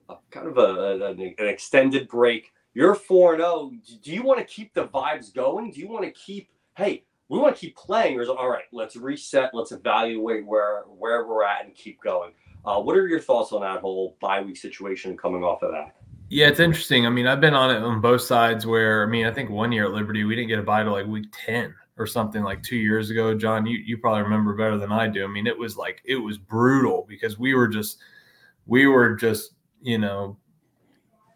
[0.10, 2.52] a, kind of a, an extended break?
[2.74, 3.72] You're 4 0.
[4.02, 5.72] Do you want to keep the vibes going?
[5.72, 8.18] Do you want to keep, hey, we want to keep playing?
[8.18, 12.02] Or is it, all right, let's reset, let's evaluate where where we're at and keep
[12.02, 12.32] going?
[12.66, 15.96] Uh, what are your thoughts on that whole bye week situation coming off of that?
[16.30, 17.06] Yeah, it's interesting.
[17.06, 19.72] I mean, I've been on it on both sides where, I mean, I think one
[19.72, 22.64] year at Liberty, we didn't get a bye to like week 10 or something like
[22.64, 23.36] two years ago.
[23.38, 25.24] John, you, you probably remember better than I do.
[25.24, 28.00] I mean, it was like, it was brutal because we were just,
[28.66, 29.52] we were just,
[29.82, 30.38] you know,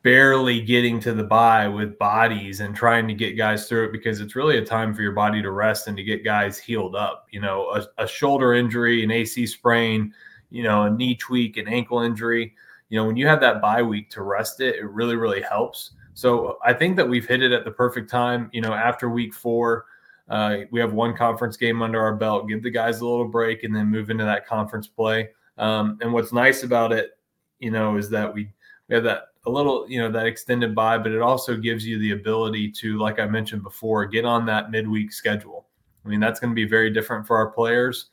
[0.03, 4.19] barely getting to the bye with bodies and trying to get guys through it because
[4.21, 7.27] it's really a time for your body to rest and to get guys healed up.
[7.31, 10.13] You know, a, a shoulder injury, an AC sprain,
[10.49, 12.53] you know, a knee tweak, an ankle injury.
[12.89, 15.91] You know, when you have that bye week to rest it, it really, really helps.
[16.13, 18.49] So I think that we've hit it at the perfect time.
[18.53, 19.85] You know, after week four,
[20.29, 23.63] uh, we have one conference game under our belt, give the guys a little break,
[23.63, 25.29] and then move into that conference play.
[25.57, 27.11] Um, and what's nice about it,
[27.59, 28.49] you know, is that we
[28.87, 31.97] we have that a little, you know, that extended bye, but it also gives you
[31.99, 35.65] the ability to, like I mentioned before, get on that midweek schedule.
[36.05, 38.07] I mean, that's going to be very different for our players,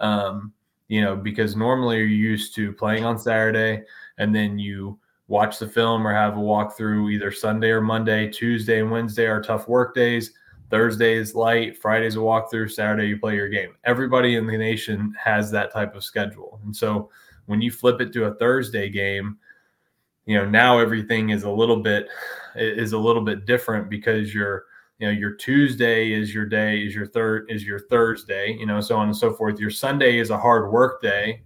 [0.00, 0.52] um,
[0.88, 3.82] you know, because normally you're used to playing on Saturday
[4.16, 4.98] and then you
[5.28, 8.30] watch the film or have a walkthrough either Sunday or Monday.
[8.30, 10.32] Tuesday and Wednesday are tough work days.
[10.70, 11.76] Thursday is light.
[11.76, 12.70] Friday's a walkthrough.
[12.70, 13.74] Saturday you play your game.
[13.84, 17.10] Everybody in the nation has that type of schedule, and so
[17.46, 19.38] when you flip it to a Thursday game
[20.28, 22.08] you know now everything is a little bit
[22.54, 24.66] is a little bit different because your
[24.98, 28.80] you know your tuesday is your day is your third is your thursday you know
[28.80, 29.58] so on and so forth.
[29.58, 31.42] Your sunday is a hard work day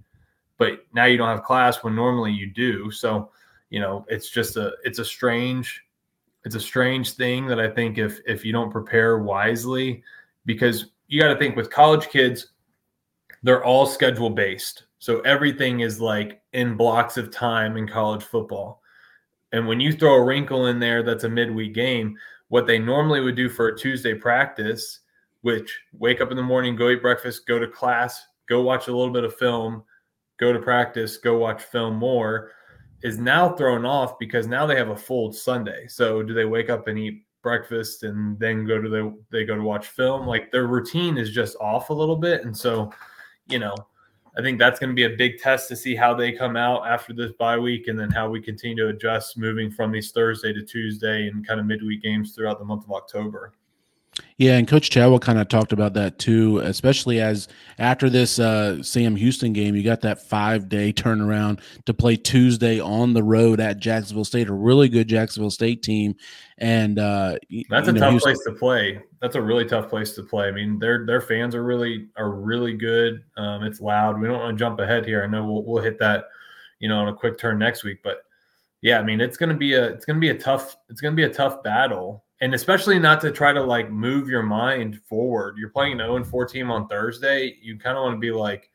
[0.58, 2.88] but now you don't have class when normally you do.
[2.90, 3.30] So
[3.72, 5.84] you know it's just a it's a strange
[6.44, 10.02] it's a strange thing that i think if if you don't prepare wisely
[10.44, 12.48] because you got to think with college kids
[13.42, 18.82] they're all schedule based so everything is like in blocks of time in college football.
[19.50, 22.16] And when you throw a wrinkle in there that's a midweek game,
[22.50, 25.00] what they normally would do for a Tuesday practice,
[25.40, 28.96] which wake up in the morning, go eat breakfast, go to class, go watch a
[28.96, 29.82] little bit of film,
[30.38, 32.52] go to practice, go watch film more,
[33.02, 35.88] is now thrown off because now they have a full Sunday.
[35.88, 39.56] So do they wake up and eat breakfast and then go to the they go
[39.56, 40.28] to watch film?
[40.28, 42.44] Like their routine is just off a little bit.
[42.44, 42.92] And so,
[43.48, 43.74] you know,
[44.34, 46.86] I think that's going to be a big test to see how they come out
[46.86, 50.54] after this bye week and then how we continue to adjust moving from these Thursday
[50.54, 53.52] to Tuesday and kind of midweek games throughout the month of October.
[54.36, 57.48] Yeah, and Coach Chadwell kind of talked about that too, especially as
[57.78, 62.78] after this uh, Sam Houston game, you got that five day turnaround to play Tuesday
[62.78, 66.14] on the road at Jacksonville State, a really good Jacksonville State team,
[66.58, 67.36] and uh,
[67.70, 69.00] that's a know, tough Houston- place to play.
[69.20, 70.48] That's a really tough place to play.
[70.48, 73.22] I mean, their their fans are really are really good.
[73.38, 74.20] Um, it's loud.
[74.20, 75.22] We don't want to jump ahead here.
[75.22, 76.24] I know we'll we'll hit that,
[76.80, 78.24] you know, on a quick turn next week, but
[78.82, 81.22] yeah, I mean, it's gonna be a it's gonna be a tough it's gonna be
[81.22, 85.56] a tough battle and especially not to try to like move your mind forward.
[85.56, 87.56] You're playing an 0 4 team on Thursday.
[87.62, 88.68] You kind of want to be like,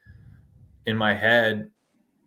[0.85, 1.69] in my head,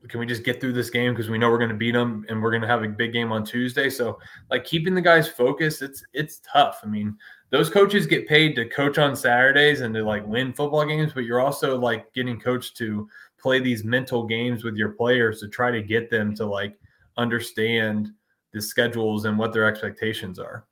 [0.09, 2.27] can we just get through this game because we know we're going to beat them
[2.29, 3.89] and we're going to have a big game on Tuesday.
[3.89, 4.19] So
[4.51, 6.81] like keeping the guys focused, it's it's tough.
[6.85, 7.17] I mean,
[7.49, 11.25] those coaches get paid to coach on Saturdays and to like win football games, but
[11.25, 13.09] you're also like getting coached to
[13.41, 16.79] play these mental games with your players to try to get them to like
[17.17, 18.11] understand
[18.53, 20.67] the schedules and what their expectations are.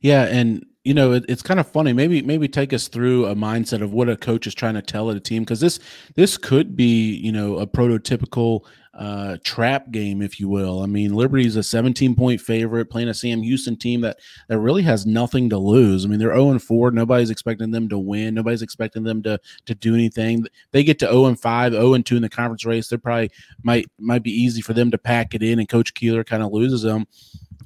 [0.00, 1.92] Yeah, and you know it, it's kind of funny.
[1.92, 5.10] Maybe maybe take us through a mindset of what a coach is trying to tell
[5.10, 5.78] a team because this
[6.14, 8.64] this could be you know a prototypical
[8.94, 10.82] uh, trap game, if you will.
[10.82, 14.18] I mean, Liberty is a 17 point favorite playing a Sam Houston team that
[14.48, 16.04] that really has nothing to lose.
[16.04, 16.90] I mean, they're 0 and 4.
[16.90, 18.34] Nobody's expecting them to win.
[18.34, 20.46] Nobody's expecting them to to do anything.
[20.72, 22.88] They get to 0 and 5, 0 and 2 in the conference race.
[22.88, 23.30] They're probably
[23.62, 26.52] might might be easy for them to pack it in, and Coach Keeler kind of
[26.52, 27.06] loses them.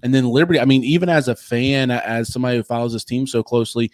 [0.02, 3.26] And then Liberty, I mean, even as a fan, as somebody who follows this team
[3.26, 3.90] so closely,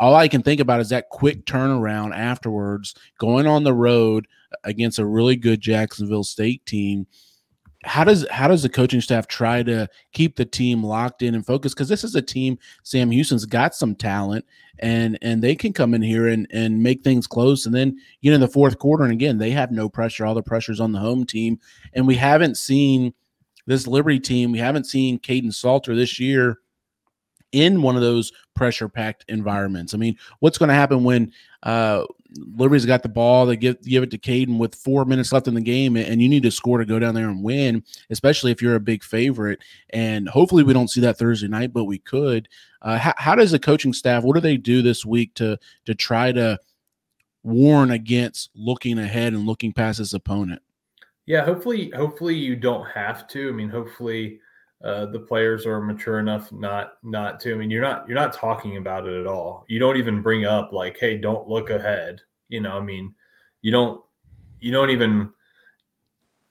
[0.00, 4.26] all I can think about is that quick turnaround afterwards, going on the road
[4.64, 7.06] against a really good Jacksonville State team.
[7.84, 11.44] How does how does the coaching staff try to keep the team locked in and
[11.44, 11.76] focused?
[11.76, 14.44] Because this is a team, Sam Houston's got some talent,
[14.80, 17.64] and and they can come in here and and make things close.
[17.64, 20.26] And then you know the fourth quarter, and again they have no pressure.
[20.26, 21.58] All the pressure's on the home team,
[21.94, 23.14] and we haven't seen
[23.66, 26.58] this Liberty team, we haven't seen Kaidon Salter this year
[27.52, 29.94] in one of those pressure packed environments.
[29.94, 31.32] I mean, what's going to happen when
[31.62, 32.04] uh,
[32.36, 35.54] Liberty's got the ball, they give give it to Kaidon with four minutes left in
[35.54, 38.62] the game, and you need to score to go down there and win, especially if
[38.62, 39.60] you're a big favorite.
[39.90, 42.48] And hopefully, we don't see that Thursday night, but we could.
[42.82, 44.22] Uh, how, how does the coaching staff?
[44.22, 46.58] What do they do this week to to try to
[47.42, 50.62] warn against looking ahead and looking past his opponent?
[51.30, 53.48] Yeah, hopefully, hopefully you don't have to.
[53.48, 54.40] I mean, hopefully
[54.84, 57.54] uh, the players are mature enough not not to.
[57.54, 59.64] I mean, you're not you're not talking about it at all.
[59.68, 62.20] You don't even bring up like, hey, don't look ahead.
[62.48, 63.14] You know, I mean,
[63.62, 64.02] you don't
[64.58, 65.30] you don't even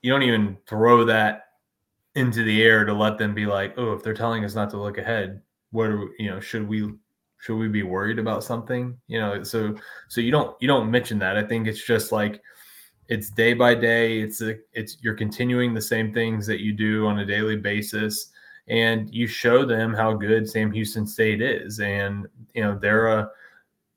[0.01, 1.47] you don't even throw that
[2.15, 4.77] into the air to let them be like, oh, if they're telling us not to
[4.81, 5.41] look ahead,
[5.71, 6.89] what are you know, should we
[7.41, 8.97] should we be worried about something?
[9.07, 9.75] You know, so
[10.07, 11.35] so you don't you don't mention that.
[11.35, 12.41] I think it's just like
[13.09, 14.19] it's day by day.
[14.19, 18.31] It's a, it's you're continuing the same things that you do on a daily basis.
[18.67, 21.79] And you show them how good Sam Houston State is.
[21.79, 23.29] And you know they're a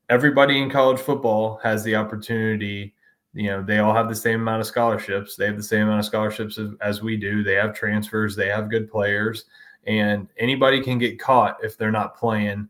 [0.08, 2.94] everybody in college football has the opportunity
[3.34, 5.36] you know they all have the same amount of scholarships.
[5.36, 7.42] They have the same amount of scholarships as, as we do.
[7.42, 8.34] They have transfers.
[8.34, 9.44] They have good players.
[9.86, 12.68] And anybody can get caught if they're not playing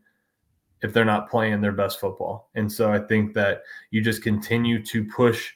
[0.81, 2.49] if they're not playing their best football.
[2.55, 5.53] And so i think that you just continue to push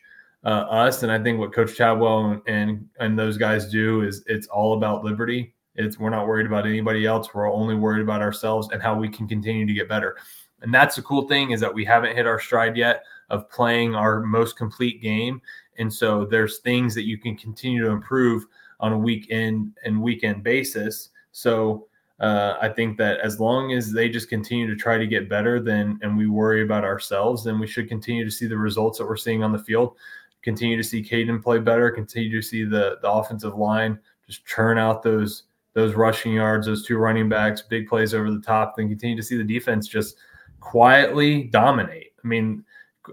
[0.48, 1.04] uh, us.
[1.04, 5.04] And I think what Coach Chadwell and and those guys do is it's all about
[5.04, 5.54] liberty.
[5.76, 7.34] It's we're not worried about anybody else.
[7.34, 10.18] We're only worried about ourselves and how we can continue to get better.
[10.62, 13.94] And that's the cool thing is that we haven't hit our stride yet of playing
[13.94, 15.42] our most complete game.
[15.78, 18.46] And so there's things that you can continue to improve
[18.80, 21.10] on a weekend and weekend basis.
[21.34, 21.88] So
[22.20, 25.60] uh, I think that as long as they just continue to try to get better,
[25.60, 29.06] then and we worry about ourselves, then we should continue to see the results that
[29.06, 29.98] we're seeing on the field
[30.44, 34.78] continue to see Kaidon play better, continue to see the the offensive line just churn
[34.78, 35.44] out those
[35.74, 39.22] those rushing yards, those two running backs, big plays over the top, then continue to
[39.22, 40.18] see the defense just
[40.60, 42.14] quietly dominate.
[42.24, 42.66] I mean,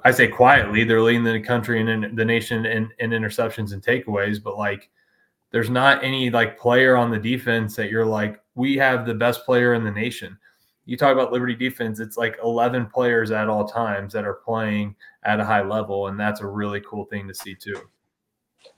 [0.03, 3.83] I say quietly, they're leading the country and in, the nation in, in interceptions and
[3.83, 4.91] takeaways, but like
[5.51, 9.45] there's not any like player on the defense that you're like, we have the best
[9.45, 10.37] player in the nation
[10.87, 14.95] you talk about Liberty defense, it's like 11 players at all times that are playing
[15.25, 16.09] at a high level.
[16.09, 17.81] And that's a really cool thing to see, too.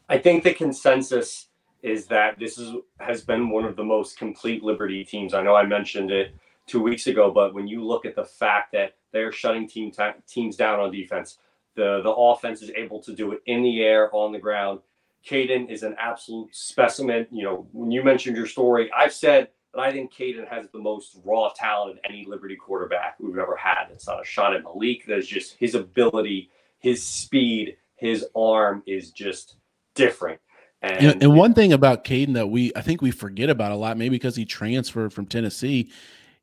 [0.09, 1.49] I think the consensus
[1.83, 5.35] is that this is has been one of the most complete Liberty teams.
[5.35, 6.35] I know I mentioned it
[6.67, 10.03] two weeks ago, but when you look at the fact that they're shutting team t-
[10.27, 11.39] teams down on defense,
[11.75, 14.81] the the offense is able to do it in the air, on the ground.
[15.25, 17.27] Kaidon is an absolute specimen.
[17.31, 20.79] You know, when you mentioned your story, I've said but I think Kaidon has the
[20.79, 23.89] most raw talent of any Liberty quarterback we've ever had.
[23.93, 25.05] It's not a shot at Malik.
[25.07, 29.57] There's just his ability, his speed his arm is just
[29.95, 30.41] different.
[30.83, 33.77] And, And, and one thing about Kaidon that we I think we forget about a
[33.77, 35.91] lot, maybe because he transferred from Tennessee,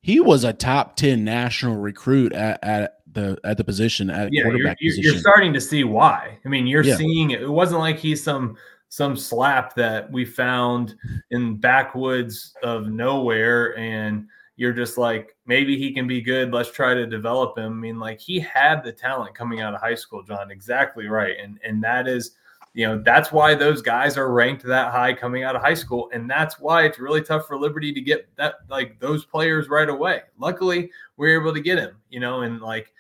[0.02, 4.42] he was a top ten national recruit at, at the at the position at yeah,
[4.42, 5.14] you're, quarterback you're, position.
[5.14, 6.38] you're starting to see why.
[6.44, 6.98] I mean, you're Yeah.
[6.98, 7.42] seeing it.
[7.44, 8.58] It wasn't like he's some
[8.94, 10.94] some slap that we found
[11.32, 16.54] in backwoods of nowhere, and you're just like, maybe he can be good.
[16.54, 17.72] Let's try to develop him.
[17.72, 20.52] I mean, like he had the talent coming out of high school, John.
[20.52, 22.36] Exactly right, and and that is.
[22.76, 26.10] You know, that's why those guys are ranked that high coming out of high school.
[26.12, 29.90] And that's why it's really tough for Liberty to get that like those players right
[29.90, 30.22] away.
[30.40, 32.92] Luckily, we are able to get him, you know, and like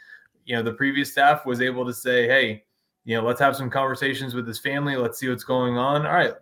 [0.46, 2.64] you know the previous staff was able to say hey
[3.06, 4.96] you know let's have some conversations with his family.
[4.96, 6.06] Let's see what's going on.
[6.06, 6.34] All right.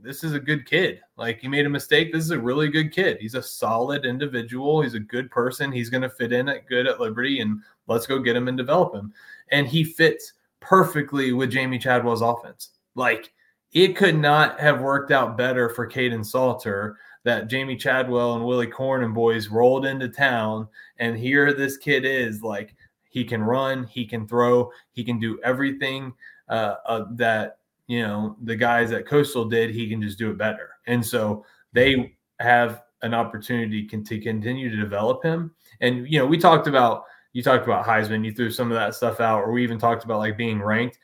[0.00, 1.00] This is a good kid.
[1.16, 2.12] Like he made a mistake.
[2.12, 3.16] This is a really good kid.
[3.20, 4.82] He's a solid individual.
[4.82, 5.72] He's a good person.
[5.72, 8.58] He's going to fit in at good at liberty and let's go get him and
[8.58, 9.14] develop him.
[9.50, 12.70] And he fits perfectly with Jamey Chadwell's offense.
[12.94, 13.32] Like
[13.72, 18.66] it could not have worked out better for Kaidon Salter that Jamey Chadwell and Willy
[18.66, 20.68] Korn and boys rolled into town
[20.98, 22.73] and here this kid is like
[23.14, 26.12] he can run, he can throw, he can do everything
[26.48, 29.70] uh, uh, that you know the guys at Coastal did.
[29.70, 34.68] He can just do it better, and so they have an opportunity can, to continue
[34.68, 35.52] to develop him.
[35.80, 38.96] And you know, we talked about you talked about Heisman, you threw some of that
[38.96, 40.98] stuff out, or we even talked about like being ranked.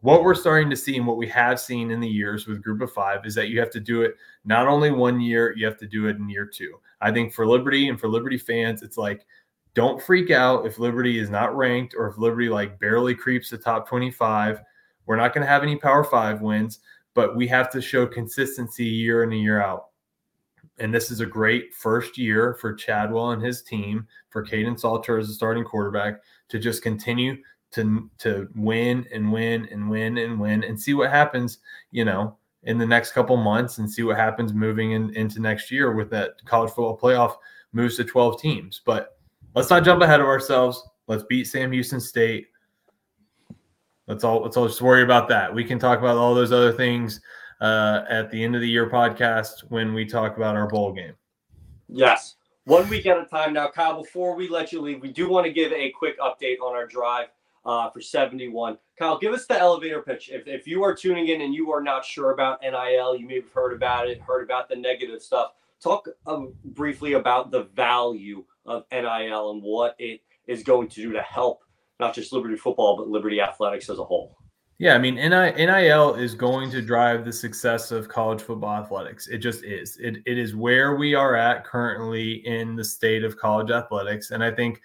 [0.00, 2.82] What we're starting to see and what we have seen in the years with Group
[2.82, 5.78] of Five is that you have to do it not only one year, you have
[5.78, 6.80] to do it in year two.
[7.00, 9.24] I think for Liberty and for Liberty fans, it's like
[9.74, 13.58] don't freak out if Liberty is not ranked or if Liberty like barely creeps the
[13.58, 14.60] top 25.
[15.06, 16.80] We're not going to have any Power Five wins,
[17.14, 19.86] but we have to show consistency year in and year out.
[20.78, 25.18] And this is a great first year for Chadwell and his team, for Kaidon Salter
[25.18, 27.36] as a starting quarterback, to just continue
[27.72, 31.58] to to win and win and win and win and see what happens,
[31.90, 35.70] you know, in the next couple months and see what happens moving in, into next
[35.70, 37.36] year with that college football playoff
[37.72, 38.80] moves to 12 teams.
[38.84, 39.18] But
[39.54, 40.82] let's not jump ahead of ourselves.
[41.06, 42.48] Let's beat Sam Houston State.
[44.06, 45.52] Let's all let's all just worry about that.
[45.52, 47.20] We can talk about all those other things
[47.60, 51.14] uh, at the end of the year podcast when we talk about our bowl game.
[51.88, 52.36] Yes.
[52.64, 53.68] One week at a time now.
[53.68, 56.74] Kyle, before we let you leave, we do want to give a quick update on
[56.74, 57.28] our drive
[57.64, 58.78] uh, for 71.
[58.96, 60.30] Kyle, give us the elevator pitch.
[60.32, 63.36] If, if you are tuning in and you are not sure about NIL, you may
[63.36, 65.52] have heard about it, heard about the negative stuff.
[65.80, 71.12] Talk um, briefly about the value of NIL and what it is going to do
[71.12, 71.62] to help
[72.00, 74.36] not just Liberty football, but Liberty athletics as a whole.
[74.78, 79.28] Yeah, I mean, NIL is going to drive the success of college football athletics.
[79.28, 79.96] It just is.
[79.98, 84.32] It, it is where we are at currently in the state of college athletics.
[84.32, 84.80] And I think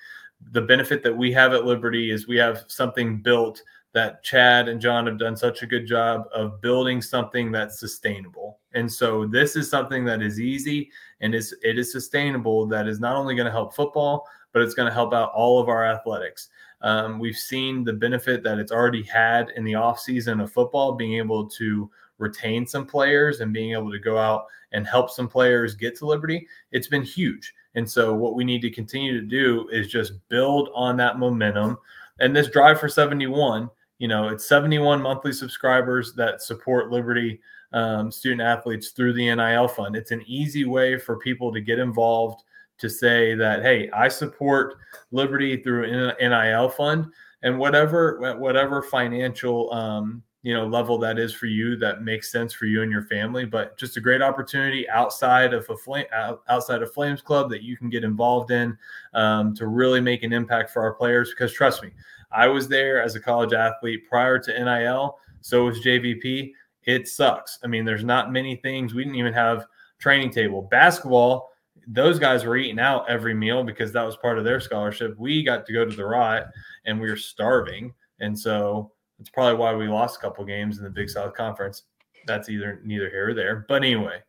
[0.52, 4.82] the benefit that we have at Liberty is we have something built that Chad and
[4.82, 8.60] John have done such a good job of building something that's sustainable.
[8.74, 10.92] And so this is something that is easy
[11.22, 14.74] and is it is sustainable that is not only going to help football, but it's
[14.74, 16.50] going to help out all of our athletics.
[16.82, 21.16] Um, we've seen the benefit that it's already had in the offseason of football, being
[21.16, 21.90] able to
[22.20, 26.06] retain some players and being able to go out and help some players get to
[26.06, 26.48] Liberty.
[26.72, 27.54] It's been huge.
[27.76, 31.78] And so, what we need to continue to do is just build on that momentum.
[32.20, 33.70] And this drive for 71,
[34.00, 37.40] you know, it's 71 monthly subscribers that support Liberty
[37.74, 39.96] um, student athletes through the NIL fund.
[39.96, 42.44] It's an easy way for people to get involved
[42.78, 44.76] to say that, hey, I support
[45.12, 47.08] Liberty through NIL fund
[47.44, 52.54] and whatever whatever financial um, you know level that is for you that makes sense
[52.54, 53.46] for you and your family.
[53.46, 56.06] But just a great opportunity outside of a flame
[56.48, 58.78] outside of Flames Club that you can get involved in
[59.14, 61.32] um, to really make an impact for our players.
[61.32, 61.92] Because trust me,
[62.32, 65.18] I was there as a college athlete prior to NIL.
[65.42, 66.52] So was JVP.
[66.86, 67.60] It sucks.
[67.64, 68.94] I mean, there's not many things.
[68.94, 69.66] We didn't even have
[70.00, 71.50] training table basketball
[71.88, 75.18] those guys were eating out every meal because that was part of their scholarship.
[75.18, 76.48] We got to go to the riot
[76.86, 77.94] and we were starving.
[78.20, 81.84] And so it's probably why we lost a couple games in the Big South Conference.
[82.26, 83.66] That's either neither here or there.
[83.70, 84.20] But anyway,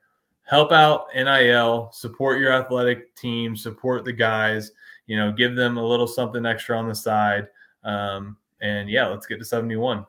[0.45, 4.71] help out NIL, support your athletic team, support the guys,
[5.07, 7.49] you know, give them a little something extra on the side.
[7.85, 10.05] Um, and yeah, let's get to 71.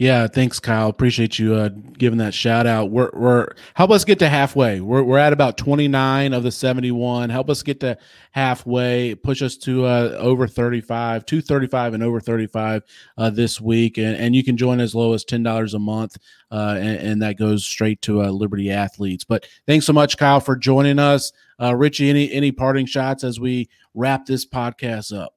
[0.00, 0.88] Yeah, thanks, Kyle.
[0.88, 2.90] Appreciate you uh, giving that shout out.
[2.90, 4.80] We're, we're help us get to halfway.
[4.80, 7.28] We're, we're at about 29 of the 71.
[7.28, 7.98] Help us get to
[8.30, 9.14] halfway.
[9.14, 12.82] Push us to uh, over 35, 235 and over 35
[13.18, 13.98] uh, this week.
[13.98, 16.16] And, and you can join as low as $10 a month.
[16.50, 19.24] Uh, and, and, that goes straight to uh, Liberty athletes.
[19.24, 21.30] But thanks so much, Kyle, for joining us.
[21.60, 25.34] Uh, Richie, any any parting shots as we wrap this podcast up?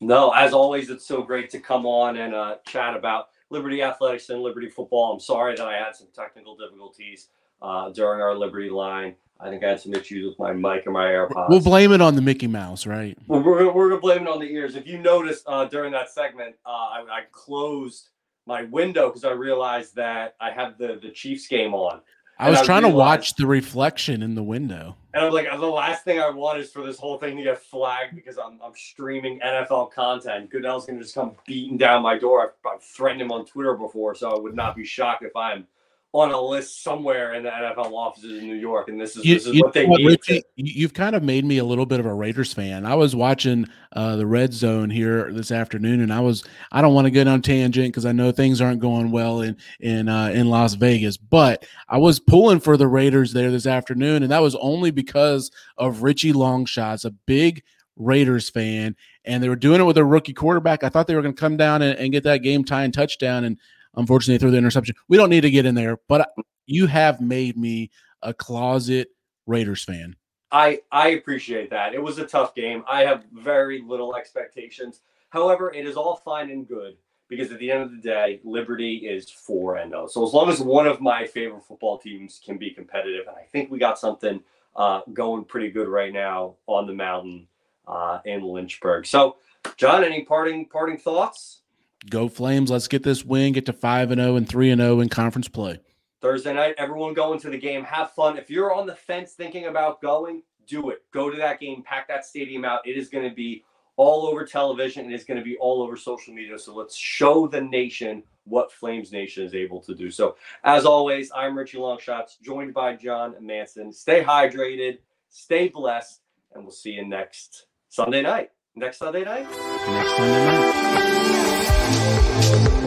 [0.00, 2.34] No, as always, it's so great to come on and
[2.66, 5.12] chat about Liberty Athletics and Liberty Football.
[5.12, 7.28] I'm sorry that I had some technical difficulties
[7.62, 9.14] uh, during our Liberty line.
[9.40, 11.48] I think I had some issues with my mic or my AirPods.
[11.48, 13.16] We'll blame it on the Mickey Mouse, right?
[13.28, 14.74] We're, we're, we're gonna blame it on the ears.
[14.74, 18.10] If you noticed uh, during that segment, uh, I, I closed
[18.46, 22.00] my window because I realized that I had the the Chiefs game on.
[22.38, 24.96] I was I trying realized, to watch the reflection in the window.
[25.12, 27.42] And I'm like, uh, the last thing I want is for this whole thing to
[27.42, 30.48] get flagged because I'm, I'm streaming NFL content.
[30.48, 32.42] Goodell's going to just come beating down my door.
[32.42, 35.66] I've, I've, threatened him on Twitter before, so I would not be shocked if I'm
[36.12, 39.34] on a list somewhere in the NFL offices in New York, and this is, you,
[39.34, 40.06] this is what they need.
[40.06, 42.86] Richie, you've kind of made me a little bit of a Raiders fan.
[42.86, 46.94] I was watching uh, the Red Zone here this afternoon, and I was I don't
[46.94, 50.28] want to get on tangent because I know things aren't going well in in uh,
[50.28, 54.42] in Las Vegas, but I was pulling for the Raiders there this afternoon, and that
[54.42, 57.62] was only because of Richie Longshots, a big
[57.96, 60.84] Raiders fan, and they were doing it with a rookie quarterback.
[60.84, 63.44] I thought they were going to come down and, and, get that game tying touchdown,
[63.44, 63.58] and
[63.96, 64.94] Unfortunately, threw the interception.
[65.08, 66.30] We don't need to get in there, but
[66.66, 67.90] you have made me
[68.22, 69.08] a closet
[69.46, 70.16] Raiders fan.
[70.50, 71.94] I I appreciate that.
[71.94, 72.84] It was a tough game.
[72.88, 75.00] I have very little expectations.
[75.30, 76.96] However, it is all fine and good
[77.28, 80.06] because at the end of the day, Liberty is 4 and 0.
[80.08, 83.42] So as long as one of my favorite football teams can be competitive, and I
[83.42, 84.40] think we got something
[84.74, 87.46] uh, going pretty good right now on the mountain
[87.86, 89.06] uh, in Lynchburg.
[89.06, 89.36] So,
[89.76, 91.60] John, any parting parting thoughts?
[92.08, 92.70] Go Flames.
[92.70, 95.48] Let's get this win, get to 5 and 0 and 3 and 0 in conference
[95.48, 95.80] play.
[96.20, 97.84] Thursday night, everyone going to the game.
[97.84, 98.38] Have fun.
[98.38, 101.04] If you're on the fence thinking about going, do it.
[101.12, 102.86] Go to that game, pack that stadium out.
[102.86, 103.64] It is going to be
[103.96, 106.58] all over television and it's going to be all over social media.
[106.58, 110.10] So let's show the nation what Flames Nation is able to do.
[110.10, 113.92] So, as always, I'm Richie Longshots, joined by John Manson.
[113.92, 114.98] Stay hydrated,
[115.28, 116.22] stay blessed,
[116.54, 118.50] and we'll see you next Sunday night.
[118.74, 119.46] Next Sunday night?
[119.50, 121.47] Next Sunday night.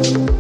[0.04, 0.31] Thank you.